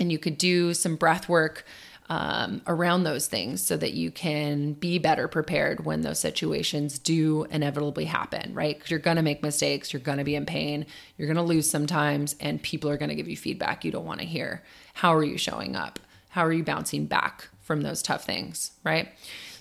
and 0.00 0.12
you 0.12 0.18
could 0.18 0.38
do 0.38 0.74
some 0.74 0.96
breath 0.96 1.28
work 1.28 1.64
um, 2.10 2.62
around 2.66 3.04
those 3.04 3.26
things 3.26 3.62
so 3.62 3.76
that 3.76 3.92
you 3.92 4.10
can 4.10 4.72
be 4.72 4.98
better 4.98 5.28
prepared 5.28 5.84
when 5.84 6.00
those 6.00 6.18
situations 6.18 6.98
do 6.98 7.44
inevitably 7.50 8.06
happen, 8.06 8.54
right? 8.54 8.76
Because 8.76 8.90
you're 8.90 8.98
going 8.98 9.16
to 9.16 9.22
make 9.22 9.42
mistakes, 9.42 9.92
you're 9.92 10.00
going 10.00 10.18
to 10.18 10.24
be 10.24 10.34
in 10.34 10.46
pain, 10.46 10.86
you're 11.16 11.26
going 11.26 11.36
to 11.36 11.42
lose 11.42 11.70
sometimes, 11.70 12.34
and 12.40 12.62
people 12.62 12.88
are 12.88 12.96
going 12.96 13.10
to 13.10 13.14
give 13.14 13.28
you 13.28 13.36
feedback 13.36 13.84
you 13.84 13.92
don't 13.92 14.06
want 14.06 14.20
to 14.20 14.26
hear. 14.26 14.62
How 14.94 15.14
are 15.14 15.24
you 15.24 15.36
showing 15.36 15.76
up? 15.76 15.98
How 16.30 16.46
are 16.46 16.52
you 16.52 16.64
bouncing 16.64 17.06
back 17.06 17.48
from 17.60 17.82
those 17.82 18.00
tough 18.00 18.24
things, 18.24 18.72
right? 18.84 19.08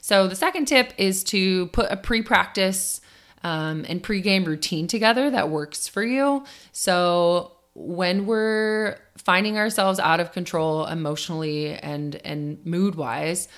So, 0.07 0.29
the 0.29 0.37
second 0.37 0.67
tip 0.67 0.93
is 0.97 1.21
to 1.25 1.67
put 1.67 1.91
a 1.91 1.97
pre 1.97 2.21
practice 2.21 3.01
um, 3.43 3.85
and 3.89 4.01
pre 4.01 4.21
game 4.21 4.45
routine 4.45 4.87
together 4.87 5.29
that 5.31 5.49
works 5.49 5.89
for 5.89 6.01
you. 6.01 6.45
So, 6.71 7.57
when 7.73 8.25
we're 8.25 8.99
finding 9.17 9.57
ourselves 9.57 9.99
out 9.99 10.21
of 10.21 10.31
control 10.31 10.85
emotionally 10.85 11.73
and 11.73 12.15
and 12.23 12.65
mood 12.65 12.95
wise 12.95 13.49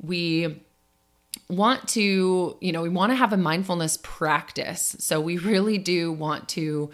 we 0.00 0.62
want 1.48 1.88
to 1.88 2.56
you 2.60 2.70
know 2.70 2.82
we 2.82 2.88
want 2.88 3.10
to 3.10 3.16
have 3.16 3.32
a 3.32 3.36
mindfulness 3.36 3.98
practice 4.00 4.94
so 5.00 5.20
we 5.20 5.38
really 5.38 5.76
do 5.76 6.12
want 6.12 6.48
to 6.48 6.88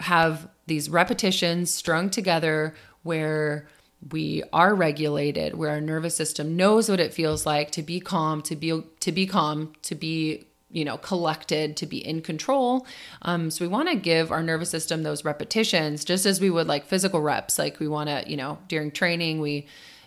have 0.00 0.48
these 0.66 0.90
repetitions 0.90 1.70
strung 1.70 2.10
together 2.10 2.74
where 3.04 3.66
we 4.10 4.42
are 4.52 4.74
regulated 4.74 5.54
where 5.54 5.70
our 5.70 5.80
nervous 5.80 6.14
system 6.14 6.56
knows 6.56 6.88
what 6.88 7.00
it 7.00 7.12
feels 7.12 7.44
like 7.44 7.70
to 7.72 7.82
be 7.82 8.00
calm 8.00 8.42
to 8.42 8.54
be 8.54 8.82
to 9.00 9.12
be 9.12 9.26
calm 9.26 9.72
to 9.82 9.94
be 9.94 10.46
you 10.70 10.84
know 10.84 10.96
collected 10.98 11.76
to 11.76 11.86
be 11.86 11.98
in 11.98 12.20
control. 12.20 12.86
Um, 13.22 13.50
so 13.50 13.64
we 13.64 13.68
want 13.68 13.88
to 13.88 13.96
give 13.96 14.30
our 14.30 14.42
nervous 14.42 14.70
system 14.70 15.02
those 15.02 15.24
repetitions 15.24 16.04
just 16.04 16.26
as 16.26 16.40
we 16.40 16.50
would 16.50 16.66
like 16.66 16.86
physical 16.86 17.20
reps. 17.20 17.58
Like 17.58 17.80
we 17.80 17.88
want 17.88 18.08
to 18.08 18.24
you 18.30 18.36
know 18.36 18.58
during 18.68 18.90
training 18.90 19.40
we 19.40 19.66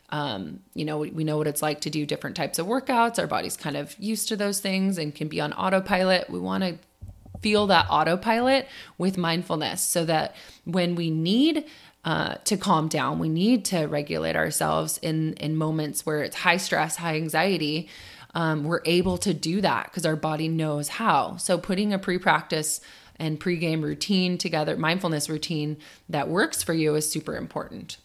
um, 0.10 0.60
you 0.74 0.86
know 0.86 1.00
we, 1.00 1.12
we 1.12 1.24
know 1.24 1.38
what 1.38 1.48
it's 1.48 1.62
like 1.62 1.82
to 1.82 1.90
do 1.90 2.06
different 2.06 2.36
types 2.36 2.60
of 2.60 2.68
workouts. 2.68 3.20
Our 3.20 3.28
body's 3.28 3.58
kind 3.58 3.76
of 3.76 3.96
used 4.00 4.28
to 4.30 4.36
those 4.36 4.60
things 4.60 4.98
and 4.98 5.14
can 5.14 5.28
be 5.28 5.42
on 5.42 5.54
autopilot. 5.54 6.30
We 6.30 6.40
want 6.40 6.64
to 6.64 6.78
feel 7.42 7.68
that 7.68 7.88
autopilot 7.90 8.68
with 9.00 9.18
mindfulness 9.18 9.82
so 9.82 10.06
that 10.06 10.36
when 10.64 10.94
we 10.94 11.10
need 11.10 11.66
uh, 12.04 12.36
to 12.46 12.58
calm 12.58 12.88
down 12.88 13.20
we 13.20 13.30
need 13.30 13.64
to 13.64 13.86
regulate 13.86 14.36
ourselves 14.36 14.98
in 15.00 15.34
in 15.34 15.56
moments 15.56 16.06
where 16.06 16.24
it's 16.24 16.38
high 16.38 16.58
stress 16.58 16.96
high 16.96 17.16
anxiety 17.16 17.90
um, 18.34 18.64
we're 18.64 18.82
able 18.86 19.18
to 19.20 19.34
do 19.34 19.62
that 19.62 19.86
because 19.86 20.06
our 20.06 20.16
body 20.16 20.48
knows 20.48 20.88
how. 20.88 21.38
So 21.38 21.58
putting 21.58 21.94
a 21.94 22.00
pre 22.00 22.18
practice 22.18 22.82
and 23.18 23.40
pre 23.40 23.58
game 23.58 23.82
routine 23.82 24.38
together, 24.38 24.78
mindfulness 24.78 25.30
routine 25.30 25.78
that 26.10 26.30
works 26.30 26.64
for 26.64 26.74
you 26.74 26.96
is 26.96 27.10
super 27.10 27.36
important. 27.36 27.98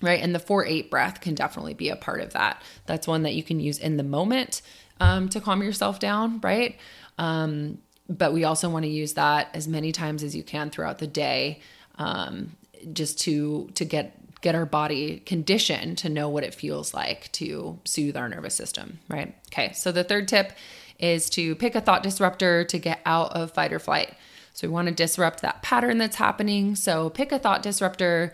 Right. 0.00 0.20
And 0.20 0.34
the 0.34 0.40
4 0.40 0.66
8 0.66 0.90
breath 0.90 1.20
can 1.20 1.34
definitely 1.34 1.74
be 1.74 1.88
a 1.88 1.96
part 1.96 2.20
of 2.20 2.32
that. 2.32 2.60
That's 2.86 3.06
one 3.06 3.22
that 3.22 3.34
you 3.34 3.42
can 3.44 3.60
use 3.60 3.78
in 3.78 3.98
the 3.98 4.02
moment 4.02 4.62
um, 4.98 5.28
to 5.28 5.40
calm 5.40 5.62
yourself 5.62 6.00
down. 6.00 6.40
Right. 6.40 6.76
Um, 7.18 7.78
but 8.08 8.32
we 8.32 8.42
also 8.44 8.68
want 8.68 8.84
to 8.84 8.90
use 8.90 9.14
that 9.14 9.48
as 9.54 9.68
many 9.68 9.92
times 9.92 10.24
as 10.24 10.34
you 10.34 10.42
can 10.42 10.70
throughout 10.70 10.98
the 10.98 11.06
day 11.06 11.60
um, 11.98 12.56
just 12.92 13.20
to 13.20 13.70
to 13.74 13.84
get 13.84 14.16
get 14.42 14.54
our 14.54 14.66
body 14.66 15.20
conditioned 15.20 15.96
to 15.98 16.08
know 16.08 16.28
what 16.28 16.44
it 16.44 16.52
feels 16.54 16.92
like 16.92 17.30
to 17.32 17.78
soothe 17.84 18.16
our 18.16 18.28
nervous 18.28 18.54
system, 18.54 18.98
right? 19.08 19.34
Okay, 19.52 19.72
so 19.72 19.92
the 19.92 20.04
third 20.04 20.26
tip 20.28 20.52
is 20.98 21.30
to 21.30 21.54
pick 21.54 21.74
a 21.74 21.80
thought 21.80 22.02
disruptor 22.02 22.64
to 22.64 22.78
get 22.78 23.00
out 23.06 23.32
of 23.32 23.52
fight 23.52 23.72
or 23.72 23.78
flight. 23.78 24.14
So 24.52 24.66
we 24.66 24.74
want 24.74 24.88
to 24.88 24.94
disrupt 24.94 25.42
that 25.42 25.62
pattern 25.62 25.98
that's 25.98 26.16
happening. 26.16 26.76
So 26.76 27.08
pick 27.08 27.32
a 27.32 27.38
thought 27.38 27.62
disruptor, 27.62 28.32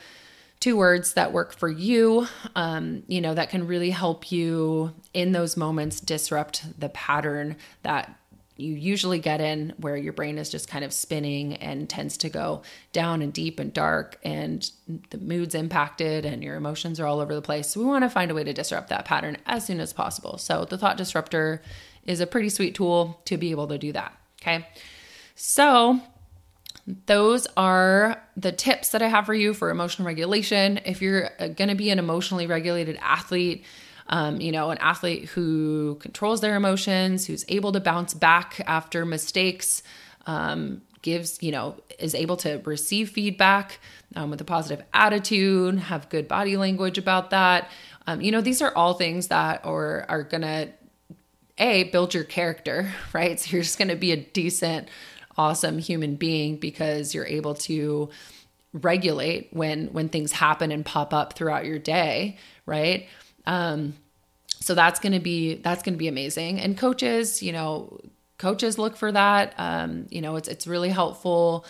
two 0.60 0.76
words 0.76 1.12
that 1.14 1.32
work 1.32 1.52
for 1.52 1.68
you, 1.68 2.26
um, 2.56 3.04
you 3.06 3.20
know, 3.20 3.34
that 3.34 3.50
can 3.50 3.66
really 3.66 3.90
help 3.90 4.32
you 4.32 4.94
in 5.14 5.32
those 5.32 5.56
moments 5.56 6.00
disrupt 6.00 6.78
the 6.78 6.88
pattern 6.88 7.56
that 7.82 8.17
you 8.58 8.74
usually 8.74 9.20
get 9.20 9.40
in 9.40 9.72
where 9.78 9.96
your 9.96 10.12
brain 10.12 10.36
is 10.36 10.50
just 10.50 10.68
kind 10.68 10.84
of 10.84 10.92
spinning 10.92 11.54
and 11.54 11.88
tends 11.88 12.16
to 12.18 12.28
go 12.28 12.62
down 12.92 13.22
and 13.22 13.32
deep 13.32 13.60
and 13.60 13.72
dark 13.72 14.18
and 14.24 14.70
the 15.10 15.18
mood's 15.18 15.54
impacted 15.54 16.24
and 16.24 16.42
your 16.42 16.56
emotions 16.56 16.98
are 16.98 17.06
all 17.06 17.20
over 17.20 17.34
the 17.34 17.40
place. 17.40 17.70
So 17.70 17.80
we 17.80 17.86
want 17.86 18.02
to 18.02 18.10
find 18.10 18.32
a 18.32 18.34
way 18.34 18.42
to 18.42 18.52
disrupt 18.52 18.88
that 18.88 19.04
pattern 19.04 19.36
as 19.46 19.64
soon 19.64 19.78
as 19.78 19.92
possible. 19.92 20.38
So 20.38 20.64
the 20.64 20.76
thought 20.76 20.96
disruptor 20.96 21.62
is 22.04 22.20
a 22.20 22.26
pretty 22.26 22.48
sweet 22.48 22.74
tool 22.74 23.20
to 23.26 23.36
be 23.36 23.52
able 23.52 23.68
to 23.68 23.78
do 23.78 23.92
that. 23.92 24.12
Okay. 24.42 24.66
So 25.36 26.00
those 27.06 27.46
are 27.56 28.20
the 28.36 28.50
tips 28.50 28.88
that 28.90 29.02
I 29.02 29.08
have 29.08 29.26
for 29.26 29.34
you 29.34 29.54
for 29.54 29.70
emotional 29.70 30.06
regulation. 30.06 30.80
If 30.84 31.00
you're 31.00 31.30
uh, 31.38 31.48
going 31.48 31.68
to 31.68 31.76
be 31.76 31.90
an 31.90 32.00
emotionally 32.00 32.48
regulated 32.48 32.98
athlete, 33.00 33.64
um, 34.08 34.40
you 34.40 34.52
know, 34.52 34.70
an 34.70 34.78
athlete 34.78 35.26
who 35.26 35.96
controls 35.96 36.40
their 36.40 36.56
emotions, 36.56 37.26
who's 37.26 37.44
able 37.48 37.72
to 37.72 37.80
bounce 37.80 38.14
back 38.14 38.60
after 38.66 39.04
mistakes, 39.04 39.82
um, 40.26 40.82
gives, 41.02 41.42
you 41.42 41.52
know, 41.52 41.76
is 41.98 42.14
able 42.14 42.36
to 42.38 42.60
receive 42.64 43.10
feedback 43.10 43.78
um, 44.16 44.30
with 44.30 44.40
a 44.40 44.44
positive 44.44 44.84
attitude, 44.94 45.78
have 45.78 46.08
good 46.08 46.26
body 46.26 46.56
language 46.56 46.98
about 46.98 47.30
that. 47.30 47.70
Um, 48.06 48.20
you 48.20 48.32
know, 48.32 48.40
these 48.40 48.62
are 48.62 48.72
all 48.74 48.94
things 48.94 49.28
that 49.28 49.64
are, 49.64 50.06
are 50.08 50.22
going 50.22 50.42
to, 50.42 50.70
A, 51.58 51.84
build 51.84 52.14
your 52.14 52.24
character, 52.24 52.90
right? 53.12 53.38
So 53.38 53.50
you're 53.52 53.62
just 53.62 53.78
going 53.78 53.88
to 53.88 53.96
be 53.96 54.12
a 54.12 54.16
decent, 54.16 54.88
awesome 55.36 55.78
human 55.78 56.16
being 56.16 56.56
because 56.56 57.14
you're 57.14 57.26
able 57.26 57.54
to 57.54 58.08
regulate 58.72 59.48
when 59.52 59.86
when 59.88 60.10
things 60.10 60.30
happen 60.30 60.70
and 60.70 60.84
pop 60.84 61.14
up 61.14 61.32
throughout 61.32 61.64
your 61.64 61.78
day 61.78 62.36
right 62.66 63.08
um, 63.48 63.94
so 64.60 64.74
that's 64.74 65.00
going 65.00 65.14
to 65.14 65.20
be 65.20 65.54
that's 65.54 65.82
going 65.82 65.94
to 65.94 65.98
be 65.98 66.08
amazing. 66.08 66.60
And 66.60 66.76
coaches, 66.76 67.42
you 67.42 67.52
know, 67.52 67.98
coaches 68.36 68.78
look 68.78 68.96
for 68.96 69.10
that. 69.10 69.54
Um, 69.56 70.06
you 70.10 70.20
know, 70.20 70.36
it's 70.36 70.48
it's 70.48 70.66
really 70.66 70.90
helpful. 70.90 71.64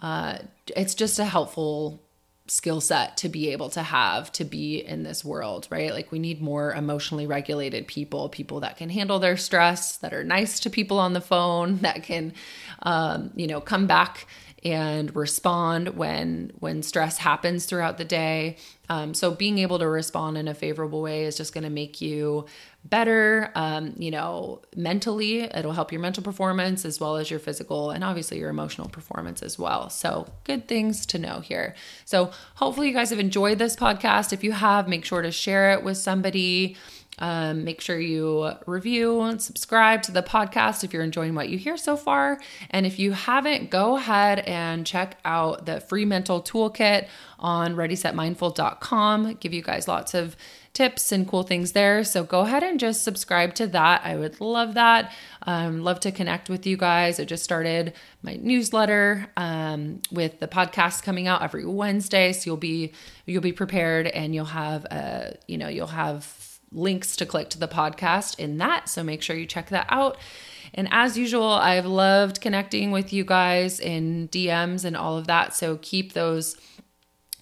Uh, 0.00 0.38
it's 0.76 0.94
just 0.94 1.18
a 1.18 1.24
helpful 1.24 2.00
skill 2.48 2.80
set 2.80 3.16
to 3.16 3.28
be 3.28 3.50
able 3.50 3.68
to 3.70 3.82
have 3.82 4.30
to 4.30 4.44
be 4.44 4.78
in 4.78 5.02
this 5.02 5.24
world, 5.24 5.66
right? 5.68 5.92
Like 5.92 6.12
we 6.12 6.20
need 6.20 6.40
more 6.40 6.72
emotionally 6.72 7.26
regulated 7.26 7.88
people, 7.88 8.28
people 8.28 8.60
that 8.60 8.76
can 8.76 8.88
handle 8.88 9.18
their 9.18 9.36
stress, 9.36 9.96
that 9.96 10.14
are 10.14 10.22
nice 10.22 10.60
to 10.60 10.70
people 10.70 11.00
on 11.00 11.12
the 11.12 11.20
phone, 11.20 11.78
that 11.82 12.04
can, 12.04 12.34
um, 12.82 13.32
you 13.34 13.48
know, 13.48 13.60
come 13.60 13.88
back 13.88 14.28
and 14.64 15.14
respond 15.14 15.96
when 15.96 16.52
when 16.58 16.82
stress 16.82 17.18
happens 17.18 17.66
throughout 17.66 17.98
the 17.98 18.04
day. 18.04 18.56
Um, 18.88 19.14
so 19.14 19.30
being 19.30 19.58
able 19.58 19.78
to 19.78 19.88
respond 19.88 20.38
in 20.38 20.48
a 20.48 20.54
favorable 20.54 21.02
way 21.02 21.24
is 21.24 21.36
just 21.36 21.52
going 21.52 21.64
to 21.64 21.70
make 21.70 22.00
you 22.00 22.46
better. 22.84 23.50
Um, 23.54 23.94
you 23.98 24.10
know, 24.10 24.62
mentally, 24.74 25.40
it'll 25.40 25.72
help 25.72 25.92
your 25.92 26.00
mental 26.00 26.22
performance 26.22 26.84
as 26.84 27.00
well 27.00 27.16
as 27.16 27.30
your 27.30 27.40
physical 27.40 27.90
and 27.90 28.04
obviously 28.04 28.38
your 28.38 28.50
emotional 28.50 28.88
performance 28.88 29.42
as 29.42 29.58
well. 29.58 29.90
So 29.90 30.26
good 30.44 30.68
things 30.68 31.04
to 31.06 31.18
know 31.18 31.40
here. 31.40 31.74
So 32.04 32.30
hopefully 32.54 32.88
you 32.88 32.94
guys 32.94 33.10
have 33.10 33.18
enjoyed 33.18 33.58
this 33.58 33.76
podcast. 33.76 34.32
If 34.32 34.44
you 34.44 34.52
have, 34.52 34.88
make 34.88 35.04
sure 35.04 35.22
to 35.22 35.32
share 35.32 35.72
it 35.72 35.82
with 35.82 35.96
somebody. 35.96 36.76
Um, 37.18 37.64
make 37.64 37.80
sure 37.80 37.98
you 37.98 38.52
review 38.66 39.22
and 39.22 39.40
subscribe 39.40 40.02
to 40.02 40.12
the 40.12 40.22
podcast 40.22 40.84
if 40.84 40.92
you're 40.92 41.02
enjoying 41.02 41.34
what 41.34 41.48
you 41.48 41.56
hear 41.58 41.76
so 41.76 41.96
far. 41.96 42.38
And 42.70 42.84
if 42.84 42.98
you 42.98 43.12
haven't, 43.12 43.70
go 43.70 43.96
ahead 43.96 44.40
and 44.40 44.86
check 44.86 45.18
out 45.24 45.66
the 45.66 45.80
free 45.80 46.04
mental 46.04 46.42
toolkit 46.42 47.08
on 47.38 47.74
readysetmindful.com. 47.74 49.34
Give 49.40 49.54
you 49.54 49.62
guys 49.62 49.88
lots 49.88 50.14
of 50.14 50.36
tips 50.76 51.10
and 51.10 51.26
cool 51.26 51.42
things 51.42 51.72
there. 51.72 52.04
So 52.04 52.22
go 52.22 52.40
ahead 52.40 52.62
and 52.62 52.78
just 52.78 53.02
subscribe 53.02 53.54
to 53.54 53.66
that. 53.68 54.02
I 54.04 54.14
would 54.16 54.42
love 54.42 54.74
that. 54.74 55.10
Um, 55.46 55.82
love 55.82 56.00
to 56.00 56.12
connect 56.12 56.50
with 56.50 56.66
you 56.66 56.76
guys. 56.76 57.18
I 57.18 57.24
just 57.24 57.42
started 57.44 57.94
my 58.20 58.34
newsletter 58.34 59.26
um, 59.38 60.02
with 60.12 60.38
the 60.38 60.48
podcast 60.48 61.02
coming 61.02 61.28
out 61.28 61.40
every 61.40 61.64
Wednesday, 61.64 62.34
so 62.34 62.50
you'll 62.50 62.56
be 62.58 62.92
you'll 63.24 63.40
be 63.40 63.52
prepared 63.52 64.06
and 64.06 64.34
you'll 64.34 64.44
have 64.44 64.86
uh, 64.90 65.30
you 65.46 65.56
know 65.56 65.68
you'll 65.68 65.86
have 65.86 66.24
links 66.76 67.16
to 67.16 67.26
click 67.26 67.50
to 67.50 67.58
the 67.58 67.66
podcast 67.66 68.38
in 68.38 68.58
that. 68.58 68.88
So 68.88 69.02
make 69.02 69.22
sure 69.22 69.34
you 69.34 69.46
check 69.46 69.70
that 69.70 69.86
out. 69.88 70.18
And 70.74 70.88
as 70.90 71.16
usual, 71.16 71.48
I've 71.48 71.86
loved 71.86 72.40
connecting 72.40 72.90
with 72.90 73.12
you 73.12 73.24
guys 73.24 73.80
in 73.80 74.28
DMs 74.28 74.84
and 74.84 74.96
all 74.96 75.16
of 75.16 75.26
that. 75.26 75.54
So 75.54 75.78
keep 75.80 76.12
those 76.12 76.56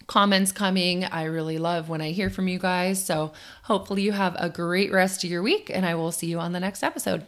comments 0.06 0.52
coming. 0.52 1.04
I 1.04 1.24
really 1.24 1.58
love 1.58 1.88
when 1.88 2.00
I 2.00 2.12
hear 2.12 2.30
from 2.30 2.46
you 2.46 2.58
guys. 2.58 3.04
So 3.04 3.32
hopefully 3.64 4.02
you 4.02 4.12
have 4.12 4.36
a 4.38 4.48
great 4.48 4.92
rest 4.92 5.24
of 5.24 5.30
your 5.30 5.42
week, 5.42 5.70
and 5.72 5.84
I 5.84 5.94
will 5.94 6.12
see 6.12 6.28
you 6.28 6.38
on 6.38 6.52
the 6.52 6.60
next 6.60 6.82
episode. 6.82 7.26